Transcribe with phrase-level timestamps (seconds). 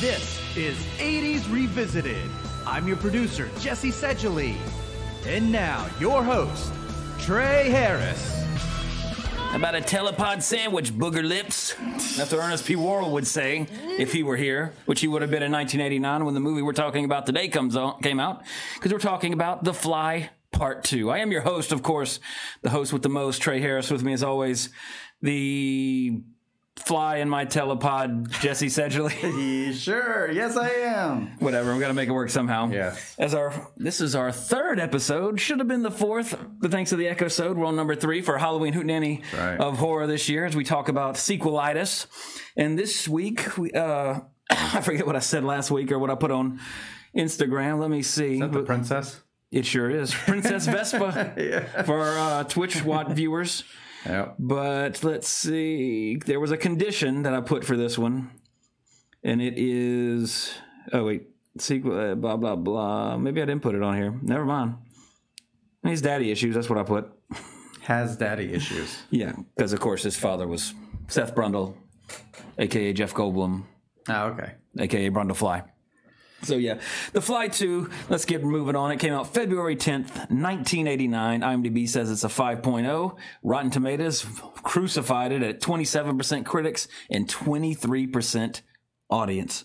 [0.00, 2.30] This is 80s Revisited.
[2.64, 4.54] I'm your producer, Jesse Seidule.
[5.26, 6.72] And now, your host,
[7.18, 8.44] Trey Harris.
[9.54, 11.74] About a telepod sandwich, booger lips.
[12.16, 12.76] That's what Ernest P.
[12.76, 13.66] Worrell would say
[13.98, 16.74] if he were here, which he would have been in 1989 when the movie we're
[16.74, 18.44] talking about today comes on, came out,
[18.74, 21.10] because we're talking about The Fly Part 2.
[21.10, 22.20] I am your host, of course,
[22.62, 24.68] the host with the most, Trey Harris, with me as always,
[25.22, 26.22] the
[26.78, 29.08] fly in my telepod, Jesse Seidule.
[29.72, 30.30] sure.
[30.30, 31.36] Yes, I am.
[31.38, 32.70] Whatever, we got to make it work somehow.
[32.70, 33.14] Yes.
[33.18, 36.96] As our this is our third episode, should have been the fourth, but thanks to
[36.96, 39.58] the Echo we're on number three for Halloween Hootenanny Right.
[39.60, 42.06] of horror this year as we talk about sequelitis.
[42.56, 44.20] And this week, we uh,
[44.50, 46.60] I forget what I said last week or what I put on
[47.16, 47.80] Instagram.
[47.80, 48.40] Let me see.
[48.40, 49.20] The princess.
[49.50, 53.64] it sure is Princess Vespa for our uh, Twitch Watt viewers.
[54.06, 54.36] Yep.
[54.38, 56.16] But let's see.
[56.24, 58.30] There was a condition that I put for this one,
[59.24, 60.52] and it is.
[60.92, 61.98] Oh wait, sequel.
[61.98, 63.16] Uh, blah blah blah.
[63.16, 64.14] Maybe I didn't put it on here.
[64.22, 64.76] Never mind.
[65.84, 66.54] He's daddy issues.
[66.54, 67.10] That's what I put.
[67.82, 68.98] Has daddy issues.
[69.10, 70.74] Yeah, because of course his father was
[71.08, 71.74] Seth Brundle,
[72.58, 73.64] aka Jeff Goldblum,
[74.08, 74.52] Oh, okay.
[74.78, 75.62] aka Brundle Fly.
[76.42, 76.78] So yeah,
[77.12, 78.92] The Fly 2, let's get moving on.
[78.92, 81.40] It came out February 10th, 1989.
[81.40, 83.16] IMDb says it's a 5.0.
[83.42, 84.24] Rotten Tomatoes
[84.62, 88.62] crucified it at 27% critics and 23%
[89.10, 89.64] audience.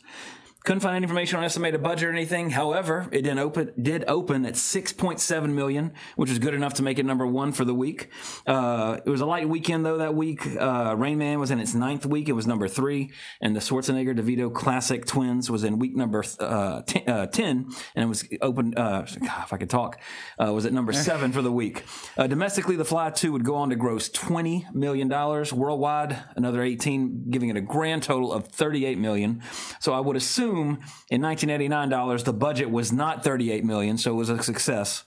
[0.63, 2.51] Couldn't find any information on estimated budget or anything.
[2.51, 6.99] However, it did open did open at 6.7 million, which is good enough to make
[6.99, 8.07] it number one for the week.
[8.47, 10.47] Uh, it was a light weekend though that week.
[10.55, 13.11] Uh, Rain Man was in its ninth week; it was number three,
[13.41, 18.05] and the Schwarzenegger DeVito Classic Twins was in week number uh, t- uh, ten, and
[18.05, 18.73] it was open.
[18.77, 19.99] Uh, God, if I could talk,
[20.41, 21.83] uh, was at number seven for the week.
[22.17, 26.63] Uh, domestically, The Fly Two would go on to gross 20 million dollars worldwide, another
[26.63, 29.41] 18, giving it a grand total of 38 million.
[29.81, 34.15] So I would assume in 1989 dollars the budget was not 38 million, so it
[34.15, 35.05] was a success.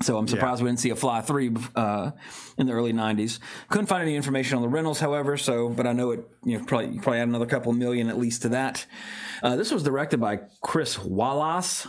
[0.00, 2.10] So I'm surprised we didn't see a Fly Three uh,
[2.58, 3.38] in the early '90s.
[3.68, 5.36] Couldn't find any information on the rentals, however.
[5.36, 6.28] So, but I know it.
[6.44, 8.84] You know, probably you probably add another couple million at least to that.
[9.42, 11.86] Uh, this was directed by Chris Wallace,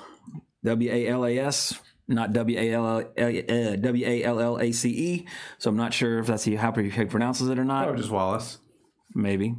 [0.63, 4.71] W A L A S, not W A L L W A L L A
[4.71, 5.27] C E.
[5.57, 7.87] So I'm not sure if that's how he pronounces it or not.
[7.87, 8.59] Oh, just Wallace.
[9.15, 9.55] Maybe,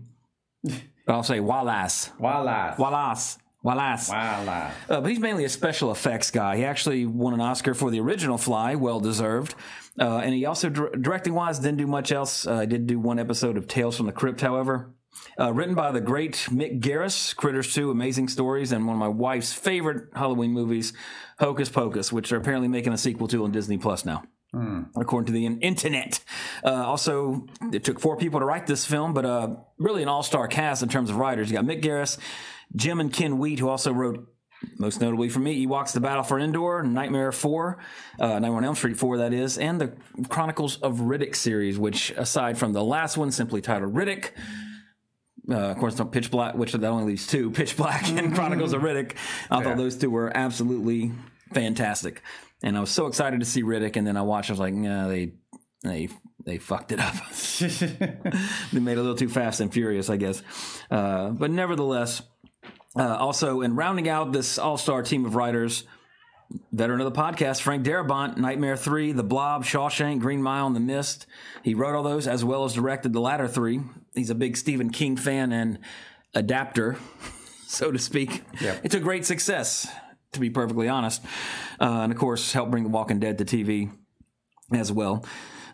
[1.07, 2.11] I'll say Wallace.
[2.19, 2.79] Wallace.
[2.79, 3.39] Wallace.
[3.63, 4.11] Wallace.
[4.11, 4.75] Wallace.
[4.89, 6.57] Uh, but he's mainly a special effects guy.
[6.57, 9.55] He actually won an Oscar for the original Fly, well deserved.
[9.99, 12.47] Uh, and he also, directing wise, didn't do much else.
[12.47, 14.91] Uh, did do one episode of Tales from the Crypt, however.
[15.39, 19.09] Uh, written by the great Mick Garris, Critters 2, Amazing Stories, and one of my
[19.09, 20.93] wife's favorite Halloween movies,
[21.39, 24.25] Hocus Pocus, which they're apparently making a sequel to on Disney Plus now
[24.97, 26.21] according to the internet.
[26.65, 30.49] Uh, also, it took four people to write this film, but uh, really an all-star
[30.49, 31.51] cast in terms of writers.
[31.51, 32.19] You got Mick Garris,
[32.75, 34.29] Jim and Ken Wheat, who also wrote.
[34.79, 37.79] Most notably for me, Ewoks the Battle for Endor, Nightmare 4,
[38.19, 39.93] uh, Nightmare on Elm Street 4, that is, and the
[40.31, 44.31] Chronicles of Riddick series, which, aside from the last one, simply titled Riddick,
[45.51, 48.73] uh, of course, not Pitch Black, which that only leaves two, Pitch Black and Chronicles
[48.73, 49.17] of Riddick.
[49.51, 51.13] I thought those two were absolutely
[51.53, 52.23] fantastic,
[52.65, 53.97] and I was so excited to see Riddick.
[53.97, 55.35] And then I watched, I was like, nah, they
[55.83, 56.09] they
[56.45, 57.15] they fucked it up.
[58.73, 60.43] they made it a little too fast and furious, I guess.
[60.91, 62.23] Uh, but nevertheless,
[62.97, 65.85] uh, also in rounding out this all star team of writers.
[66.73, 70.81] Veteran of the podcast, Frank Darabont, Nightmare 3, The Blob, Shawshank, Green Mile, and The
[70.81, 71.27] Mist.
[71.63, 73.81] He wrote all those as well as directed the latter three.
[74.15, 75.79] He's a big Stephen King fan and
[76.35, 76.97] adapter,
[77.67, 78.45] so to speak.
[78.61, 78.81] Yep.
[78.85, 79.89] It's a great success,
[80.35, 81.23] to be perfectly honest.
[81.81, 83.91] Uh, and of course, helped bring The Walking Dead to TV
[84.73, 85.25] as well.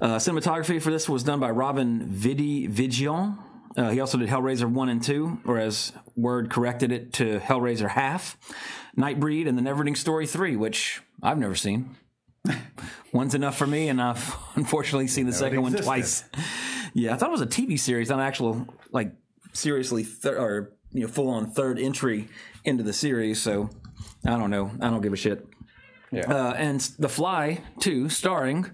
[0.01, 3.39] Uh, cinematography for this was done by Robin Vidi Vidgeon.
[3.77, 7.89] Uh, he also did Hellraiser 1 and 2, or as Word corrected it to Hellraiser
[7.91, 8.37] Half,
[8.97, 11.97] Nightbreed, and The Neverending Story 3, which I've never seen.
[13.13, 16.25] One's enough for me, and I've unfortunately seen the second one twice.
[16.93, 19.13] Yeah, I thought it was a TV series, not an actual, like,
[19.53, 22.27] seriously, thir- or, you know, full on third entry
[22.65, 23.71] into the series, so
[24.27, 24.71] I don't know.
[24.81, 25.47] I don't give a shit.
[26.13, 26.23] Yeah.
[26.23, 28.71] Uh, and The Fly 2, starring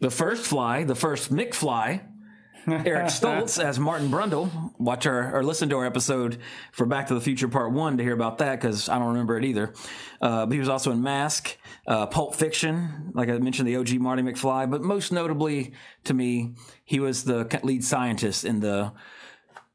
[0.00, 2.02] the first Fly, the first McFly,
[2.68, 4.72] Eric Stoltz as Martin Brundle.
[4.78, 6.38] Watch our or listen to our episode
[6.72, 9.38] for Back to the Future Part One to hear about that because I don't remember
[9.38, 9.72] it either.
[10.20, 11.56] Uh, but he was also in Mask,
[11.86, 14.70] uh, Pulp Fiction, like I mentioned, the OG Marty McFly.
[14.70, 15.72] But most notably
[16.04, 18.92] to me, he was the lead scientist in the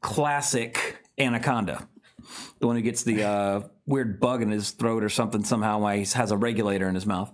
[0.00, 1.88] classic Anaconda.
[2.58, 5.96] The one who gets the uh, weird bug in his throat or something somehow while
[5.96, 7.32] he has a regulator in his mouth.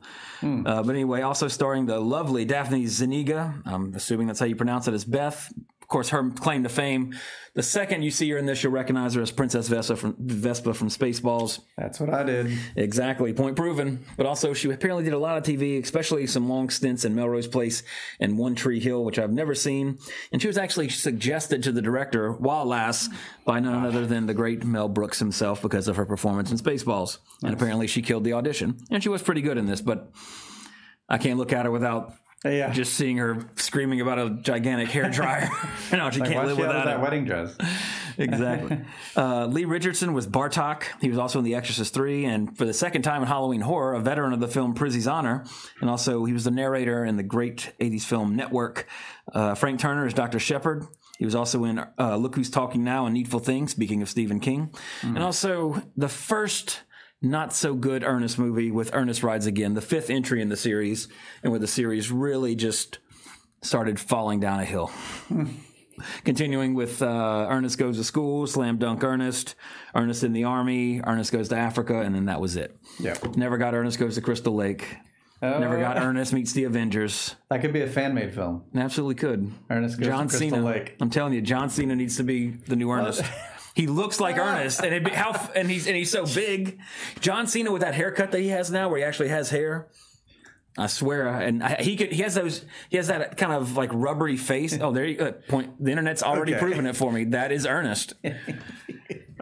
[0.67, 3.55] Uh, but anyway, also starring the lovely Daphne Zuniga.
[3.67, 5.53] I'm assuming that's how you pronounce it as Beth.
[5.91, 7.15] Course, her claim to fame.
[7.55, 10.73] The second you see her in this, you'll recognize her as Princess Vespa from Vespa
[10.73, 11.59] from Spaceballs.
[11.77, 12.57] That's what I did.
[12.77, 14.05] Exactly, point proven.
[14.17, 17.49] But also, she apparently did a lot of TV, especially some long stints in Melrose
[17.49, 17.83] Place
[18.21, 19.99] and One Tree Hill, which I've never seen.
[20.31, 23.09] And she was actually suggested to the director, Wallace,
[23.45, 27.19] by none other than the great Mel Brooks himself because of her performance in Spaceballs.
[27.43, 28.79] And apparently, she killed the audition.
[28.93, 30.13] And she was pretty good in this, but
[31.09, 32.15] I can't look at her without
[32.45, 32.73] Yeah.
[32.73, 35.51] just seeing her screaming about a gigantic hair dryer.
[35.91, 37.01] you know, she like, can't live she without that it.
[37.01, 37.57] wedding dress?
[38.19, 38.79] Exactly.
[39.17, 40.83] uh, Lee Richardson was Bartok.
[41.01, 43.95] He was also in The Exorcist 3, and for the second time in Halloween Horror,
[43.95, 45.47] a veteran of the film Prizzi's Honor.
[45.81, 48.87] And also, he was the narrator in the great 80s film Network.
[49.33, 50.39] Uh, Frank Turner is Dr.
[50.39, 50.85] Shepard.
[51.19, 54.39] He was also in uh, Look Who's Talking Now and Needful Things, speaking of Stephen
[54.39, 54.75] King.
[55.03, 56.81] And also, the first
[57.23, 61.09] not so good Ernest movie with Ernest Rides Again, the fifth entry in the series,
[61.43, 62.99] and where the series really just
[63.63, 64.91] started falling down a hill.
[66.25, 69.55] Continuing with uh, Ernest Goes to School, Slam Dunk Ernest,
[69.95, 72.75] Ernest in the Army, Ernest Goes to Africa, and then that was it.
[73.01, 73.37] Yep.
[73.37, 74.97] Never got Ernest Goes to Crystal Lake.
[75.43, 77.35] Never got Ernest Meets the Avengers.
[77.49, 78.65] That could be a fan made film.
[78.75, 79.51] Absolutely could.
[79.71, 80.65] Ernest Goes John to Crystal Cena.
[80.65, 80.97] Lake.
[81.01, 83.23] I'm telling you, John Cena needs to be the new Ernest.
[83.75, 86.81] He looks like Ernest, and it'd be, how and he's and he's so big.
[87.21, 89.89] John Cena with that haircut that he has now, where he actually has hair.
[90.79, 92.13] I swear, and I, he could.
[92.13, 92.65] He has those.
[92.89, 94.77] He has that kind of like rubbery face.
[94.81, 95.33] Oh, there you go.
[95.33, 95.83] Point.
[95.83, 96.61] The internet's already Okay.
[96.61, 97.25] proven it for me.
[97.25, 98.15] That is Ernest.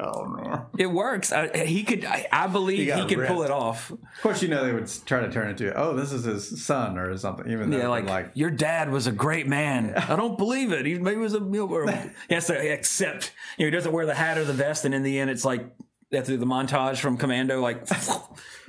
[0.00, 0.66] Oh man.
[0.78, 1.32] It works.
[1.32, 2.04] I, he could.
[2.04, 3.90] I, I believe he, got could pull it off.
[3.90, 6.64] Of course, you know they would try to turn it to, oh, this is his
[6.64, 7.50] son or something.
[7.50, 9.94] Even though Yeah, like, like your dad was a great man.
[9.96, 10.86] I don't believe it.
[10.86, 11.40] He maybe was a.
[11.40, 11.90] Or
[12.28, 13.32] he has to accept.
[13.56, 15.44] You know, he doesn't wear the hat or the vest, and in the end, it's
[15.44, 15.66] like
[16.12, 17.86] after the montage from Commando, like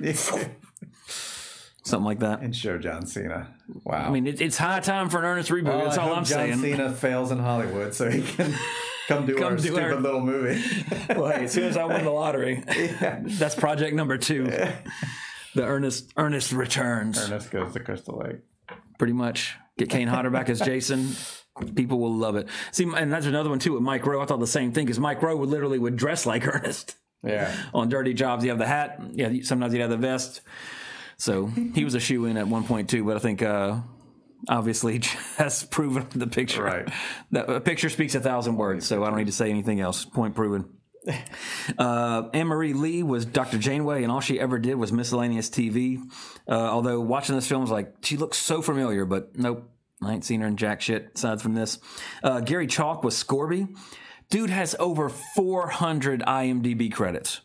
[1.84, 2.40] something like that.
[2.40, 3.54] and show John Cena.
[3.84, 4.08] Wow.
[4.08, 5.64] I mean, it, it's high time for an earnest reboot.
[5.64, 6.52] Well, That's all I'm John saying.
[6.52, 8.52] John Cena fails in Hollywood so he can
[9.16, 10.62] come do Come our do stupid our- little movie.
[11.10, 12.62] well, hey, as soon as I win the lottery,
[13.24, 14.44] that's project number two.
[15.54, 17.18] The Ernest Ernest returns.
[17.18, 18.36] Ernest goes to Crystal Lake.
[18.98, 21.08] Pretty much get Kane Hodder back as Jason.
[21.74, 22.48] People will love it.
[22.70, 24.22] See, and that's another one too with Mike Rowe.
[24.22, 26.96] I thought the same thing because Mike Rowe would literally would dress like Ernest.
[27.22, 27.54] Yeah.
[27.74, 28.44] on dirty jobs.
[28.44, 28.98] You have the hat.
[29.12, 30.40] Yeah, sometimes you have the vest.
[31.18, 33.80] So he was a shoe in at one point too, but I think uh,
[34.48, 34.98] obviously
[35.36, 36.62] has proven the picture.
[36.64, 36.88] Right.
[37.32, 40.04] That a picture speaks a thousand words, so I don't need to say anything else.
[40.04, 40.68] Point proven.
[41.78, 43.56] Uh, Anne Marie Lee was Dr.
[43.56, 45.98] Janeway, and all she ever did was miscellaneous TV.
[46.48, 49.70] Uh, although watching this film was like, she looks so familiar, but nope,
[50.02, 51.78] I ain't seen her in jack shit aside from this.
[52.22, 53.74] Uh, Gary Chalk was Scorby.
[54.30, 57.40] Dude has over 400 IMDb credits.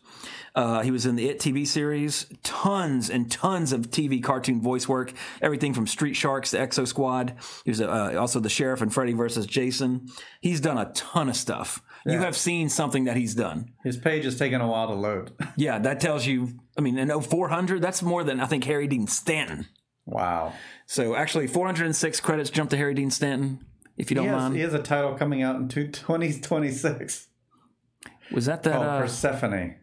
[0.56, 4.88] Uh, he was in the It TV series, tons and tons of TV cartoon voice
[4.88, 5.12] work,
[5.42, 7.34] everything from Street Sharks to Exo Squad.
[7.66, 9.44] He was uh, also the sheriff in Freddy vs.
[9.44, 10.08] Jason.
[10.40, 11.82] He's done a ton of stuff.
[12.06, 13.72] You have seen something that he's done.
[13.84, 15.32] His page is taking a while to load.
[15.58, 16.58] Yeah, that tells you.
[16.78, 19.66] I mean, and oh, 400, that's more than I think Harry Dean Stanton.
[20.06, 20.52] Wow.
[20.86, 23.64] So actually, 406 credits jump to Harry Dean Stanton,
[23.96, 24.54] if you don't He has, mind.
[24.56, 27.26] he has a title coming out in two- 2026.
[28.32, 28.76] Was that that?
[28.76, 29.76] Oh, uh, Persephone.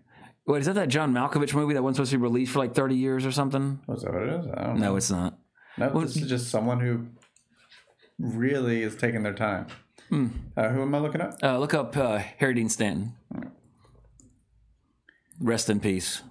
[0.46, 2.74] Wait, is that that John Malkovich movie that wasn't supposed to be released for like
[2.74, 3.80] 30 years or something?
[3.88, 4.48] Was that what it is?
[4.54, 4.90] I don't know.
[4.90, 5.38] No, it's not.
[5.78, 7.08] No, this is just someone who
[8.20, 9.68] really is taking their time.
[10.10, 10.28] Hmm.
[10.56, 11.44] Uh, who am I looking at?
[11.44, 13.14] Uh, look up uh, Harry Dean Stanton.
[15.40, 16.22] Rest in peace.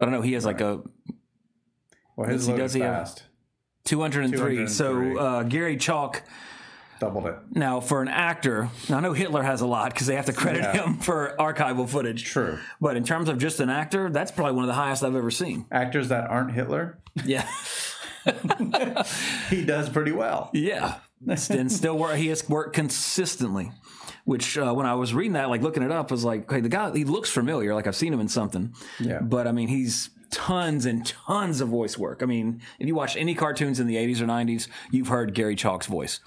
[0.00, 0.22] I don't know.
[0.22, 0.82] He has like a
[2.16, 3.20] Well, his load does he have-
[3.84, 4.36] 203.
[4.64, 4.66] 203.
[4.66, 6.22] So uh, Gary Chalk.
[7.00, 7.36] Doubled it.
[7.52, 10.32] Now, for an actor, now I know Hitler has a lot because they have to
[10.32, 10.84] credit Yeah.
[10.84, 12.24] him for archival footage.
[12.24, 12.58] True.
[12.80, 15.30] But in terms of just an actor, that's probably one of the highest I've ever
[15.30, 15.66] seen.
[15.70, 17.48] Actors that aren't Hitler, Yeah.
[19.50, 20.50] he does pretty well.
[20.52, 22.16] Yeah, and still work.
[22.16, 23.72] He has worked consistently.
[24.24, 26.68] Which uh, when I was reading that, like looking it up, was like, hey, the
[26.68, 27.74] guy he looks familiar.
[27.74, 28.74] Like I've seen him in something.
[29.00, 29.20] Yeah.
[29.20, 32.22] But I mean, he's tons and tons of voice work.
[32.22, 35.56] I mean, if you watch any cartoons in the '80s or '90s, you've heard Gary
[35.56, 36.20] Chalk's voice,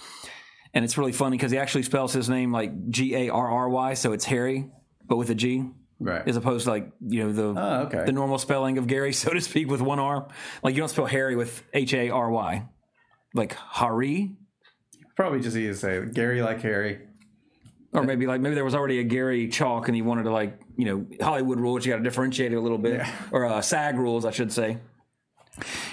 [0.73, 3.69] and it's really funny because he actually spells his name like G A R R
[3.69, 4.69] Y, so it's Harry,
[5.07, 5.65] but with a G.
[5.99, 6.27] Right.
[6.27, 8.05] As opposed to like you know the Oh, okay.
[8.05, 10.27] the normal spelling of Gary, so to speak, with one R.
[10.63, 12.65] Like you don't spell Harry with H A R Y,
[13.35, 14.31] like Harry.
[15.15, 16.99] Probably just easy to say Gary like Harry.
[17.93, 20.59] or maybe like maybe there was already a Gary Chalk and he wanted to like
[20.77, 21.85] you know Hollywood rules.
[21.85, 24.77] You got to differentiate it a little bit, or uh, SAG rules, I should say.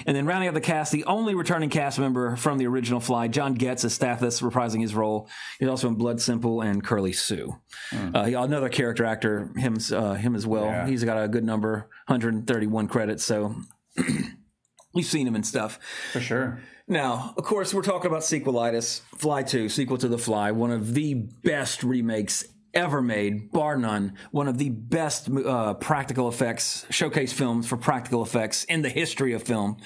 [0.05, 3.27] And then rounding out the cast, the only returning cast member from the original Fly,
[3.27, 5.27] John Getz as Stathis, reprising his role.
[5.59, 7.55] He's also in Blood Simple and Curly Sue.
[7.91, 10.65] Uh, he, another character actor, him uh, him as well.
[10.65, 10.87] Yeah.
[10.87, 13.23] He's got a good number, 131 credits.
[13.23, 13.55] So
[14.93, 15.79] we've seen him and stuff.
[16.13, 16.61] For sure.
[16.87, 19.01] Now, of course, we're talking about sequelitis.
[19.15, 24.13] Fly 2, sequel to The Fly, one of the best remakes ever made, bar none.
[24.31, 29.33] One of the best uh, practical effects, showcase films for practical effects in the history
[29.33, 29.77] of film.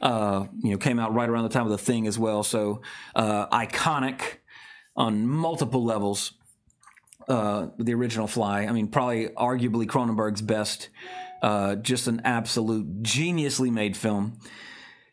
[0.00, 2.42] Uh, you know, came out right around the time of The Thing as well.
[2.42, 2.82] So,
[3.16, 4.38] uh, iconic
[4.96, 6.32] on multiple levels.
[7.28, 8.62] Uh, the original Fly.
[8.62, 10.88] I mean, probably arguably Cronenberg's best.
[11.42, 14.38] Uh, just an absolute geniusly made film.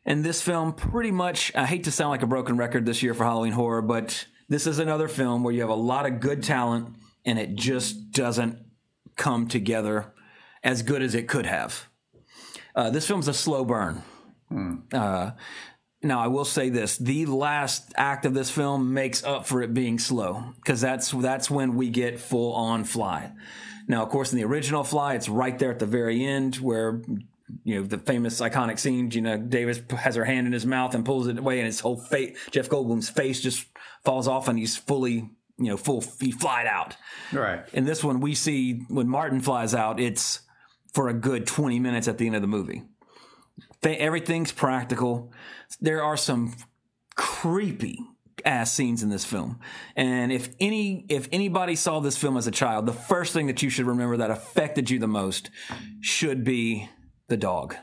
[0.05, 3.13] And this film, pretty much, I hate to sound like a broken record this year
[3.13, 6.43] for Halloween horror, but this is another film where you have a lot of good
[6.43, 8.59] talent and it just doesn't
[9.15, 10.13] come together
[10.63, 11.87] as good as it could have.
[12.75, 14.03] Uh, this film's a slow burn.
[14.91, 15.31] Uh,
[16.01, 19.73] now, I will say this: the last act of this film makes up for it
[19.73, 23.31] being slow, because that's that's when we get full on Fly.
[23.87, 27.01] Now, of course, in the original Fly, it's right there at the very end where
[27.63, 29.09] you know the famous iconic scene.
[29.09, 31.97] Geena Davis has her hand in his mouth and pulls it away, and his whole
[31.97, 33.65] face, Jeff Goldblum's face, just
[34.03, 36.95] falls off, and he's fully, you know, full he flied out.
[37.31, 37.63] Right.
[37.73, 40.41] In this one, we see when Martin flies out, it's
[40.93, 42.83] for a good 20 minutes at the end of the movie.
[43.81, 45.31] Th- Everything's practical.
[45.79, 46.55] There are some
[47.15, 47.99] creepy
[48.43, 49.59] ass scenes in this film.
[49.95, 53.61] And if any if anybody saw this film as a child, the first thing that
[53.61, 55.49] you should remember that affected you the most
[56.01, 56.89] should be
[57.27, 57.75] the dog.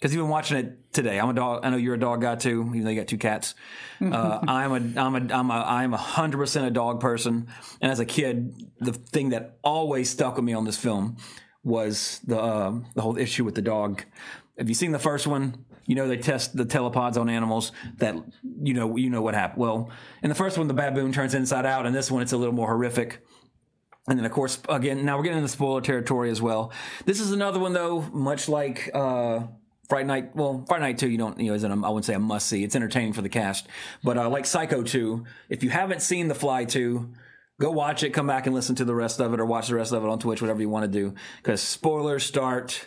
[0.00, 1.20] Because you've been watching it today.
[1.20, 1.60] I'm a dog.
[1.62, 3.54] I know you're a dog guy too, even though you got two cats.
[4.02, 7.48] Uh, I'm a I'm a I'm a I'm a hundred percent a dog person.
[7.82, 11.18] And as a kid, the thing that always stuck with me on this film
[11.62, 14.02] was the uh, the whole issue with the dog.
[14.56, 15.66] Have you seen the first one?
[15.84, 17.72] You know they test the telepods on animals.
[17.98, 18.14] That
[18.62, 19.60] you know you know what happened.
[19.60, 19.90] Well,
[20.22, 22.54] in the first one, the baboon turns inside out, and this one it's a little
[22.54, 23.22] more horrific.
[24.08, 26.72] And then, of course, again, now we're getting into spoiler territory as well.
[27.04, 29.42] This is another one, though, much like uh,
[29.90, 30.34] Fright Night.
[30.34, 32.46] Well, Fright Night 2, you don't, you know, isn't, a, I wouldn't say a must
[32.46, 32.64] see.
[32.64, 33.66] It's entertaining for the cast.
[34.02, 37.12] But uh, like Psycho 2, if you haven't seen The Fly 2,
[37.60, 39.74] go watch it, come back and listen to the rest of it or watch the
[39.74, 41.14] rest of it on Twitch, whatever you want to do.
[41.42, 42.86] Because spoilers start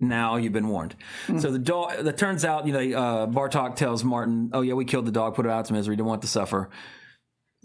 [0.00, 0.96] now you've been warned.
[1.38, 4.84] So the dog, that turns out, you know, uh, Bartok tells Martin, oh yeah, we
[4.84, 6.70] killed the dog, put it out to misery, didn't want to suffer.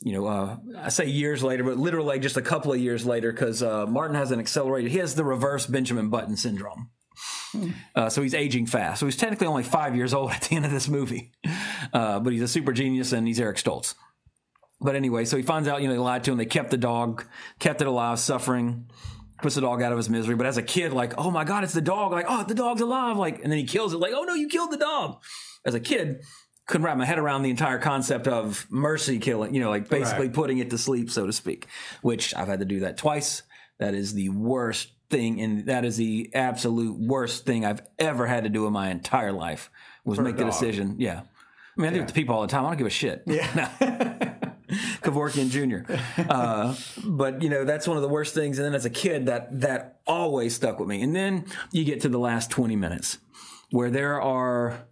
[0.04, 3.32] You know, uh, I say years later, but literally just a couple of years later,
[3.32, 6.92] because uh, Martin has an accelerated, he has the reverse Benjamin Button syndrome.
[7.96, 9.00] Uh, so he's aging fast.
[9.00, 11.32] So he's technically only five years old at the end of this movie.
[11.94, 13.96] Uh, but he's a super genius and he's Eric Stoltz.
[14.80, 16.38] But anyway, so he finds out, you know, they lied to him.
[16.38, 17.26] They kept the dog,
[17.60, 18.90] kept it alive, suffering,
[19.42, 20.36] puts the dog out of his misery.
[20.36, 22.12] But as a kid, like, oh my God, it's the dog.
[22.12, 23.18] Like, oh, the dog's alive.
[23.18, 23.98] Like, and then he kills it.
[23.98, 25.22] Like, oh no, you killed the dog.
[25.66, 26.22] As a kid,
[26.68, 30.28] couldn't wrap my head around the entire concept of mercy killing, you know, like basically
[30.28, 30.36] Right.
[30.36, 31.66] putting it to sleep, so to speak,
[32.02, 33.42] which I've had to do that twice.
[33.80, 35.42] That is the worst thing.
[35.42, 39.32] And that is the absolute worst thing I've ever had to do in my entire
[39.32, 39.70] life
[40.04, 40.96] was a make the decision.
[41.00, 41.22] Yeah.
[41.78, 42.66] I mean, I do it to people all the time.
[42.66, 43.24] I don't give a shit.
[43.28, 44.34] Yeah.
[45.02, 45.94] Kevorkian Jr.
[46.30, 48.58] Uh, but you know that's one of the worst things.
[48.58, 51.02] And then as a kid, that that always stuck with me.
[51.02, 53.18] And then you get to the last twenty minutes,
[53.72, 54.86] where there are,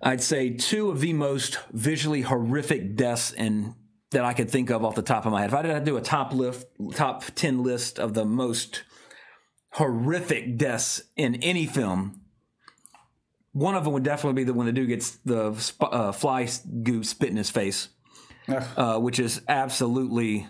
[0.00, 3.74] I'd say, two of the most visually horrific deaths in
[4.10, 5.50] that I could think of off the top of my head.
[5.50, 8.84] If I had to do a top list, top ten list of the most
[9.78, 12.20] horrific deaths in any film,
[13.52, 16.48] one of them would definitely be the when the dude gets the sp- uh, fly
[16.82, 17.88] goo spit in his face
[18.48, 20.46] uh, which is absolutely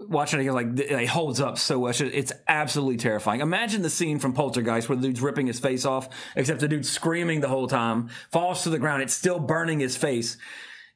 [0.00, 2.00] watching it again, like it holds up so much.
[2.00, 3.40] It's absolutely terrifying.
[3.40, 6.90] Imagine the scene from Poltergeist where the dude's ripping his face off, except the dude's
[6.90, 9.02] screaming the whole time, falls to the ground.
[9.02, 10.36] It's still burning his face,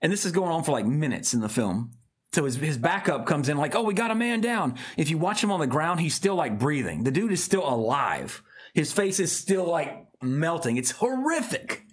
[0.01, 1.93] and this is going on for like minutes in the film.
[2.33, 4.77] So his, his backup comes in like, oh, we got a man down.
[4.97, 7.05] If you watch him on the ground, he's still like breathing.
[7.05, 8.43] The dude is still alive.
[8.75, 10.77] His face is still like melting.
[10.77, 11.87] It's horrific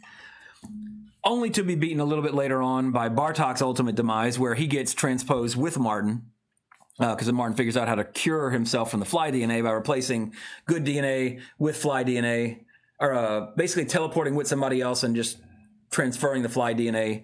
[1.24, 4.68] only to be beaten a little bit later on by Bartok's ultimate demise, where he
[4.68, 6.24] gets transposed with Martin.
[7.00, 10.34] Because then Martin figures out how to cure himself from the fly DNA by replacing
[10.66, 12.66] good DNA with fly DNA,
[13.00, 15.38] or uh, basically teleporting with somebody else and just
[15.90, 17.24] transferring the fly DNA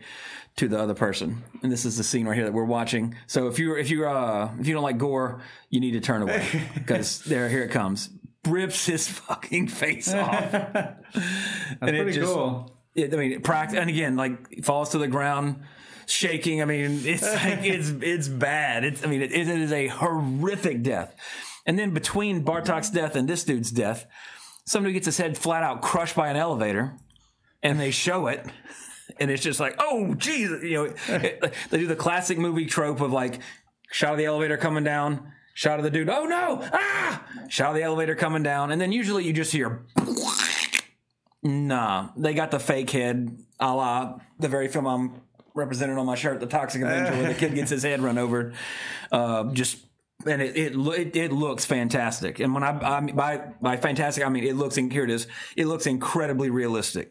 [0.60, 1.44] to the other person.
[1.63, 3.16] And this is the scene right here that we're watching.
[3.28, 6.22] So if you if you uh, if you don't like gore, you need to turn
[6.22, 8.10] away because there here it comes.
[8.48, 10.51] Rips his fucking face off.
[10.51, 10.98] That's
[11.82, 12.72] And it pretty just- cool.
[12.96, 15.62] it, I mean, practice, and again, like falls to the ground,
[16.06, 16.62] shaking.
[16.62, 18.84] I mean, it's like it's it's bad.
[18.86, 21.16] It's I mean, it, it is a horrific death.
[21.66, 24.08] And then between Bartok's death and this dude's death,
[24.66, 26.96] somebody gets his head flat out crushed by an elevator,
[27.62, 28.46] and they show it.
[29.20, 30.88] And it's just like, oh, Jesus, you know,
[31.70, 33.39] they do the classic movie trope of like,
[33.92, 37.75] shot of the elevator coming down, shot of the dude, oh no, ah, shot of
[37.75, 39.86] the elevator coming down, and then usually you just hear
[41.42, 45.22] Nah, they got the fake head, a la the very film I'm
[45.56, 48.54] represented on my shirt, The Toxic Avenger, where the kid gets his head run over.
[49.12, 49.78] Uh, just
[50.28, 52.42] and it it, it it looks fantastic.
[52.42, 54.78] And when I, I by by fantastic, I mean it looks.
[54.78, 55.28] in- Here it is.
[55.56, 57.10] It looks incredibly realistic.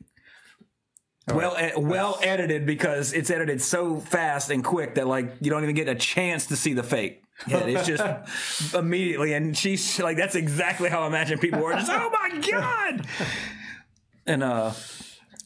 [1.35, 5.63] Well, e- well edited because it's edited so fast and quick that like you don't
[5.63, 7.23] even get a chance to see the fake.
[7.47, 11.91] Yeah, it's just immediately, and she's like, "That's exactly how I imagine people were." Just,
[11.91, 13.07] oh my god!
[14.27, 14.73] And uh,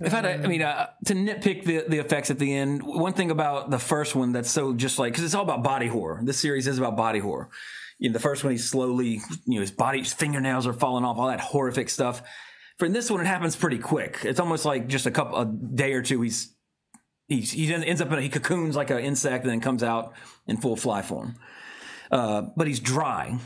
[0.01, 2.83] if I, had a- I mean, uh, to nitpick the the effects at the end,
[2.83, 5.87] one thing about the first one that's so just like because it's all about body
[5.87, 6.21] horror.
[6.23, 7.49] This series is about body horror.
[7.99, 11.05] You know, the first one, he's slowly, you know, his body, his fingernails are falling
[11.05, 12.23] off, all that horrific stuff.
[12.79, 14.21] For this one, it happens pretty quick.
[14.25, 16.21] It's almost like just a couple, a day or two.
[16.23, 16.55] He's
[17.29, 20.13] he ends up in a, he cocoons like an insect and then comes out
[20.47, 21.37] in full fly form.
[22.11, 23.39] Uh, but he's dry.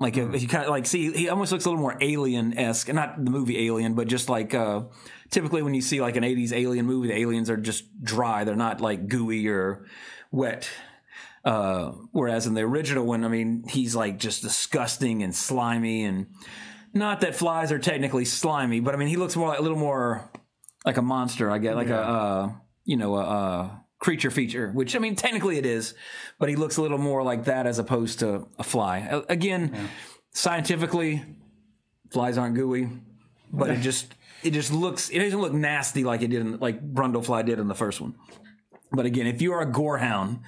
[0.00, 2.92] Like if he kind of like see he almost looks a little more alien esque,
[2.92, 4.82] not the movie Alien, but just like uh,
[5.30, 8.54] typically when you see like an '80s alien movie, the aliens are just dry; they're
[8.54, 9.86] not like gooey or
[10.30, 10.70] wet.
[11.44, 16.28] Uh, whereas in the original one, I mean, he's like just disgusting and slimy, and
[16.94, 19.78] not that flies are technically slimy, but I mean, he looks more like a little
[19.78, 20.30] more
[20.84, 22.52] like a monster, I guess, like a uh,
[22.84, 25.94] you know a, a creature feature, which I mean technically it is,
[26.38, 29.22] but he looks a little more like that as opposed to a fly.
[29.28, 29.88] Again,
[30.32, 31.24] scientifically,
[32.10, 32.88] flies aren't gooey,
[33.52, 36.80] but it just it just looks it doesn't look nasty like it did in, like
[36.82, 38.14] Brundlefly did in the first one.
[38.90, 40.40] But again, if you are a gorehound,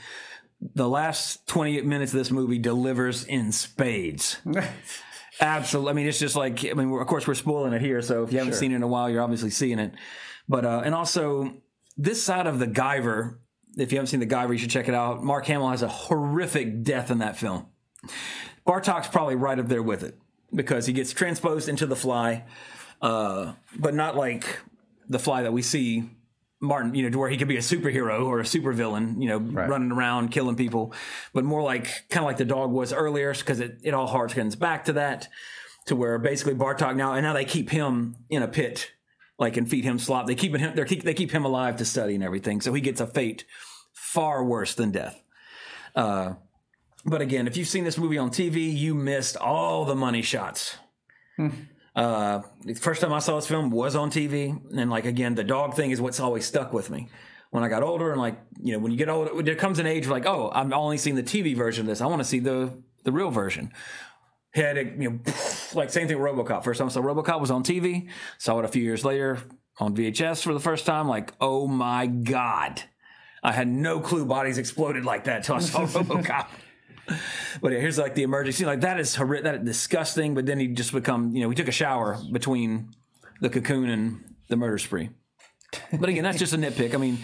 [0.75, 4.39] the last 28 minutes of this movie delivers in spades.
[5.41, 5.91] Absolutely.
[5.91, 8.03] I mean, it's just like, I mean, we're, of course, we're spoiling it here.
[8.03, 9.93] So if you haven't seen it in a while, you're obviously seeing it.
[10.49, 11.55] But, uh, and also,
[11.97, 13.39] this side of the Guyver,
[13.77, 15.23] if you haven't seen the Guyver, you should check it out.
[15.23, 17.67] Mark Hamill has a horrific death in that film.
[18.67, 20.19] Bartok's probably right up there with it
[20.55, 22.45] because he gets transposed into the fly,
[23.01, 24.59] uh, but not like
[25.09, 26.11] the fly that we see
[26.61, 29.39] Martin, you know, to where he could be a superhero or a supervillain, you know,
[29.69, 30.93] running around killing people,
[31.33, 34.59] but more like kind of like the dog was earlier because it, it all harkens
[34.59, 35.29] back to that,
[35.87, 38.91] to where basically Bartok now and now they keep him in a pit,
[39.39, 40.27] like and feed him slop.
[40.27, 42.83] They keep him they keep they keep him alive to study and everything, so he
[42.83, 43.45] gets a fate
[43.95, 45.23] far worse than death.
[45.97, 46.35] Uh,
[47.07, 50.77] but again, if you've seen this movie on TV, you missed all the money shots.
[52.01, 55.45] Uh, the first time I saw this film was on TV, and like again, the
[55.45, 57.09] dog thing is what's always stuck with me.
[57.51, 59.87] When I got older, and like you know, when you get older, there comes an
[59.87, 62.01] age where like, oh, I'm only seeing the TV version of this.
[62.01, 62.73] I want to see the
[63.05, 63.75] the real version.
[64.53, 65.19] Had it, you know,
[65.75, 66.65] like same thing with RoboCop.
[66.65, 68.09] First time I saw RoboCop was on TV.
[68.39, 69.39] Saw it a few years later
[69.79, 71.07] on VHS for the first time.
[71.07, 72.83] Like, oh my god,
[73.43, 76.47] I had no clue bodies exploded like that till I saw RoboCop.
[77.61, 80.35] But here's like the emergency, like that is horrific, that is disgusting.
[80.35, 82.91] But then he just become, you know, he took a shower between
[83.41, 85.11] the cocoon and the murder spree.
[85.93, 86.95] But again, that's just a nitpick.
[86.95, 87.19] I mean,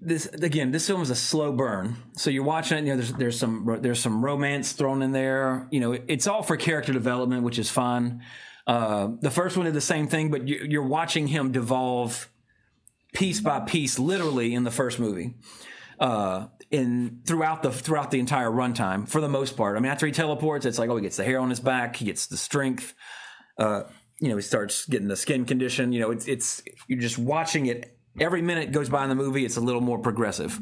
[0.00, 1.96] this again, this film is a slow burn.
[2.16, 2.84] So you're watching it.
[2.84, 5.68] You know, there's there's some there's some romance thrown in there.
[5.70, 8.22] You know, it's all for character development, which is fun.
[8.66, 12.30] Uh, the first one did the same thing, but you, you're watching him devolve
[13.12, 15.34] piece by piece, literally in the first movie
[15.98, 19.76] uh, in throughout the throughout the entire runtime for the most part.
[19.76, 21.96] I mean, after he teleports, it's like oh, he gets the hair on his back,
[21.96, 22.94] he gets the strength.
[23.58, 23.84] Uh,
[24.20, 25.92] you know, he starts getting the skin condition.
[25.92, 27.96] You know, it's it's you're just watching it.
[28.20, 30.58] Every minute goes by in the movie, it's a little more progressive.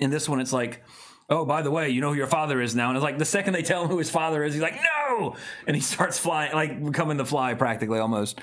[0.00, 0.82] In this one, it's like.
[1.30, 3.24] Oh, by the way, you know who your father is now, and it's like the
[3.24, 5.36] second they tell him who his father is, he's like, "No!"
[5.66, 8.38] and he starts flying, like becoming the fly, practically almost.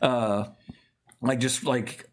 [0.00, 0.46] uh,
[1.20, 2.10] like just like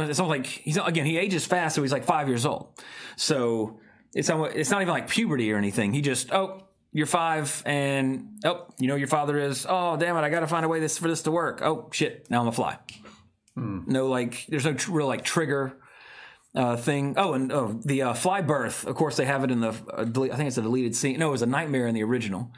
[0.00, 2.68] it's almost like he's again he ages fast, so he's like five years old.
[3.16, 3.80] So
[4.14, 5.92] it's almost, it's not even like puberty or anything.
[5.92, 10.20] He just oh you're five and oh you know your father is oh damn it
[10.20, 12.48] I got to find a way this for this to work oh shit now I'm
[12.48, 12.78] a fly.
[13.56, 15.78] No like there's no tr- real like trigger.
[16.54, 17.14] Uh, thing.
[17.16, 18.86] Oh, and oh, the uh, fly birth.
[18.86, 19.68] Of course, they have it in the.
[19.68, 21.18] Uh, I think it's a deleted scene.
[21.18, 22.52] No, it was a nightmare in the original.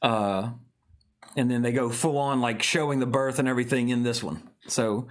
[0.00, 0.50] Uh,
[1.36, 4.48] and then they go full on like showing the birth and everything in this one.
[4.68, 5.08] So,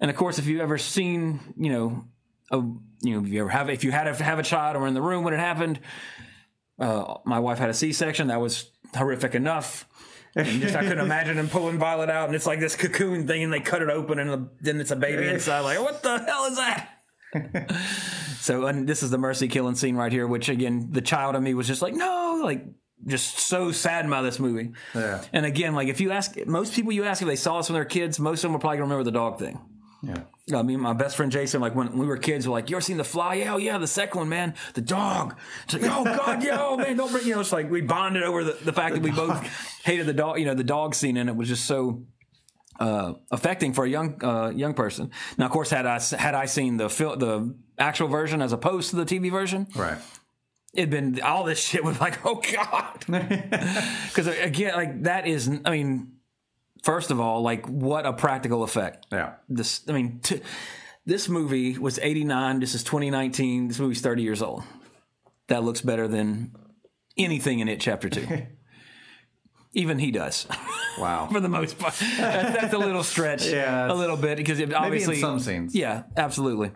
[0.00, 2.04] and of course, if you've ever seen, you know,
[2.50, 2.56] a,
[3.02, 4.94] you know, if you ever have, if you had to have a child or in
[4.94, 5.80] the room when it happened,
[6.78, 8.28] uh, my wife had a C-section.
[8.28, 9.86] That was horrific enough.
[10.34, 13.42] And just I couldn't imagine them pulling Violet out, and it's like this cocoon thing,
[13.42, 15.60] and they cut it open, and then it's a baby inside.
[15.60, 16.88] Like, what the hell is that?
[18.38, 21.42] so, and this is the mercy killing scene right here, which again, the child in
[21.42, 22.64] me was just like, no, like
[23.06, 24.72] just so saddened by this movie.
[24.94, 25.22] Yeah.
[25.32, 27.74] And again, like if you ask most people you ask if they saw this when
[27.74, 29.60] they're kids, most of them will probably gonna remember the dog thing.
[30.02, 30.22] Yeah.
[30.58, 32.80] I mean, my best friend Jason, like when we were kids, were like, "You ever
[32.80, 33.34] seen the fly?
[33.34, 36.76] Yeah, oh, yeah, the second one, man, the dog." It's like, "Oh God, yeah, oh
[36.76, 39.10] man, don't bring." You know, it's like we bonded over the, the fact that we
[39.12, 39.44] both
[39.84, 40.38] hated the dog.
[40.40, 42.02] You know, the dog scene in it was just so
[42.80, 45.10] uh, affecting for a young uh, young person.
[45.38, 48.90] Now, of course, had I had I seen the fil- the actual version as opposed
[48.90, 49.98] to the TV version, Right.
[50.74, 53.04] it'd been all this shit was like, oh god,
[54.08, 56.12] because again, like that is, I mean,
[56.82, 59.06] first of all, like what a practical effect.
[59.12, 59.34] Yeah.
[59.48, 60.40] This, I mean, t-
[61.06, 62.60] this movie was eighty nine.
[62.60, 63.68] This is twenty nineteen.
[63.68, 64.62] This movie's thirty years old.
[65.48, 66.52] That looks better than
[67.16, 67.80] anything in it.
[67.80, 68.26] Chapter two.
[69.72, 70.48] Even he does,
[70.98, 71.28] Wow.
[71.32, 71.94] for the most part.
[71.94, 75.38] That's, that's a little stretch, Yeah, a little bit, because it Maybe obviously in some
[75.38, 75.76] scenes.
[75.76, 76.72] yeah, absolutely.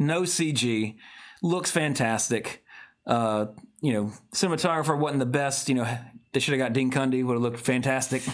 [0.00, 0.96] No CG.
[1.40, 2.64] Looks fantastic.
[3.06, 3.46] Uh,
[3.80, 5.68] you know, cinematographer wasn't the best.
[5.68, 5.98] You know,
[6.32, 7.24] they should have got Dean Cundey.
[7.24, 8.24] Would have looked fantastic.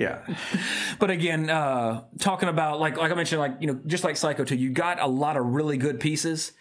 [0.00, 0.24] Yeah.
[0.98, 4.44] But again, uh, talking about like like I mentioned, like you know, just like Psycho
[4.44, 6.52] 2, you got a lot of really good pieces.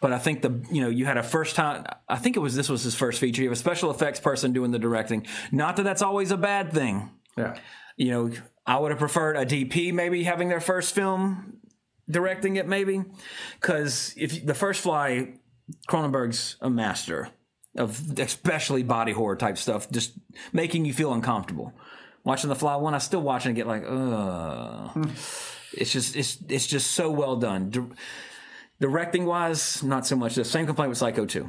[0.00, 1.84] But I think the you know you had a first time.
[2.08, 3.42] I think it was this was his first feature.
[3.42, 5.26] You have a special effects person doing the directing.
[5.52, 7.58] Not that that's always a bad thing Yeah.
[7.96, 8.30] you know,
[8.66, 11.58] I would have preferred a DP maybe having their first film
[12.08, 13.04] directing it, maybe,
[13.60, 15.34] because if the first fly,
[15.90, 17.28] Cronenberg's a master
[17.76, 20.12] of especially body horror type stuff, just
[20.52, 21.72] making you feel uncomfortable.
[22.24, 24.12] Watching the fly one, I still watch and get like, hmm.
[24.12, 25.08] ugh.
[25.72, 27.70] it's just it's it's just so well done.
[27.70, 27.94] Di-
[28.80, 30.34] directing wise, not so much.
[30.34, 31.48] The same complaint with Psycho two.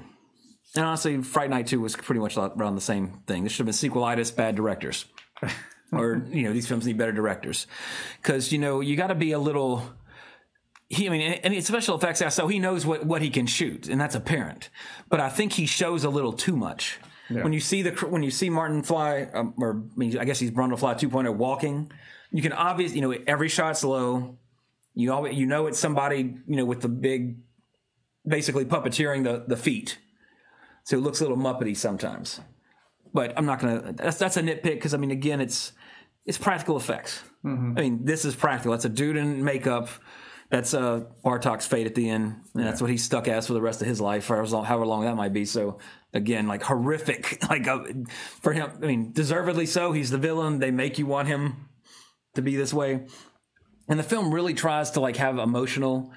[0.76, 3.44] And honestly, Fright Night 2 was pretty much around the same thing.
[3.44, 5.06] This should have been sequelitis, bad directors
[5.92, 7.68] or you know these films need better directors
[8.22, 9.84] because you know you got to be a little
[10.88, 13.46] he i mean and it's special effects guy so he knows what, what he can
[13.46, 14.70] shoot and that's apparent
[15.10, 17.00] but i think he shows a little too much
[17.30, 20.40] when you see the when you see martin fly um, or I, mean, I guess
[20.40, 21.92] he's brundle fly 2.0 walking
[22.32, 24.38] you can obviously you know every shot's low
[24.94, 27.38] you always you know it's somebody you know with the big
[28.28, 30.00] basically puppeteering the the feet
[30.84, 32.42] so it looks a little muppety sometimes
[33.14, 33.94] but I'm not gonna.
[33.94, 35.74] That's that's a nitpick because I mean, again, it's
[36.26, 37.24] it's practical effects.
[37.78, 38.72] I mean, this is practical.
[38.72, 39.90] That's a dude in makeup.
[40.50, 43.62] That's uh, Bartok's fate at the end, and that's what he's stuck as for the
[43.62, 45.46] rest of his life, for however long that might be.
[45.46, 45.78] So
[46.14, 47.84] again, like horrific, like uh,
[48.42, 48.72] for him.
[48.82, 49.92] I mean, deservedly so.
[49.92, 50.60] He's the villain.
[50.60, 51.70] They make you want him
[52.36, 53.06] to be this way,
[53.88, 56.12] and the film really tries to like have emotional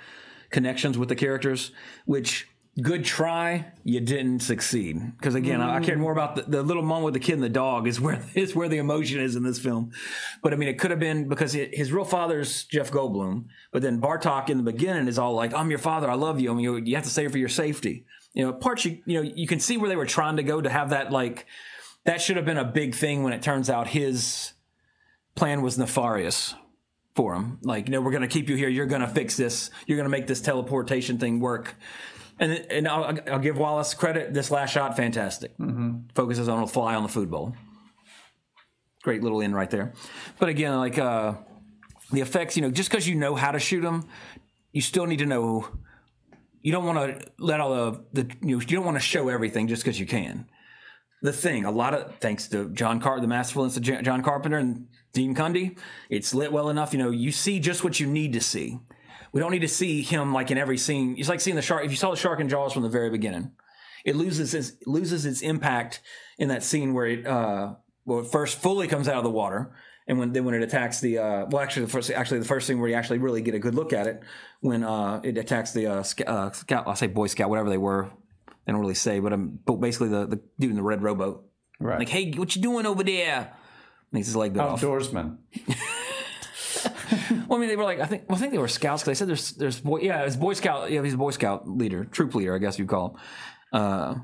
[0.51, 1.73] connections with the characters,
[2.05, 2.47] which
[2.81, 4.99] good try, you didn't succeed.
[5.19, 7.43] Because again, I, I cared more about the, the little mom with the kid and
[7.43, 9.91] the dog is where is where the emotion is in this film.
[10.43, 13.83] But I mean, it could have been because it, his real father's Jeff Goldblum, but
[13.83, 16.55] then Bartok in the beginning is all like, "I'm your father, I love you." I
[16.55, 18.07] mean, you, you have to say it for your safety.
[18.35, 20.61] You know, parts you you know you can see where they were trying to go
[20.61, 21.47] to have that like
[22.05, 24.53] that should have been a big thing when it turns out his
[25.35, 26.55] plan was nefarious
[27.15, 27.59] for him.
[27.63, 28.69] Like, you know, we're going to keep you here.
[28.69, 29.71] You're going to fix this.
[29.87, 31.77] You're going to make this teleportation thing work.
[32.39, 34.35] And and I'll, I'll give Wallace credit.
[34.35, 35.53] This last shot, fantastic.
[36.15, 37.55] Focuses on a fly on the food bowl.
[39.03, 39.93] Great little in right there.
[40.39, 41.35] But again, like uh,
[42.11, 44.09] the effects, you know, just because you know how to shoot them,
[44.73, 45.69] you still need to know.
[46.63, 49.29] You don't want to let all the, the you know, you don't want to show
[49.29, 50.47] everything just because you can
[51.23, 51.65] the thing.
[51.65, 55.79] A lot of thanks to John Car, the masterfulness of John Carpenter and Dean Cundey,
[56.11, 56.93] it's lit well enough.
[56.93, 58.79] You know, you see just what you need to see.
[59.33, 61.15] We don't need to see him like in every scene.
[61.17, 61.85] It's like seeing the shark.
[61.85, 63.53] If you saw the shark in Jaws from the very beginning,
[64.05, 66.03] it loses its loses its impact
[66.39, 69.75] in that scene where it uh, well it first fully comes out of the water.
[70.09, 72.67] And when then when it attacks the uh, well actually the first actually the first
[72.67, 74.21] thing where you actually really get a good look at it
[74.61, 75.95] when uh, it attacks the uh,
[76.27, 78.11] uh, scout I'll say Boy Scout whatever they were
[78.67, 81.45] they don't really say but um, but basically the, the dude in the red rowboat
[81.79, 81.99] Right.
[82.01, 83.53] like hey what you doing over there
[84.11, 85.39] makes his leg bit off Outdoorsman.
[87.49, 89.07] well I mean they were like I think well, I think they were scouts 'cause
[89.07, 92.05] they said there's there's boy yeah it's Boy Scout yeah he's a Boy Scout leader
[92.05, 94.15] troop leader I guess you call him uh,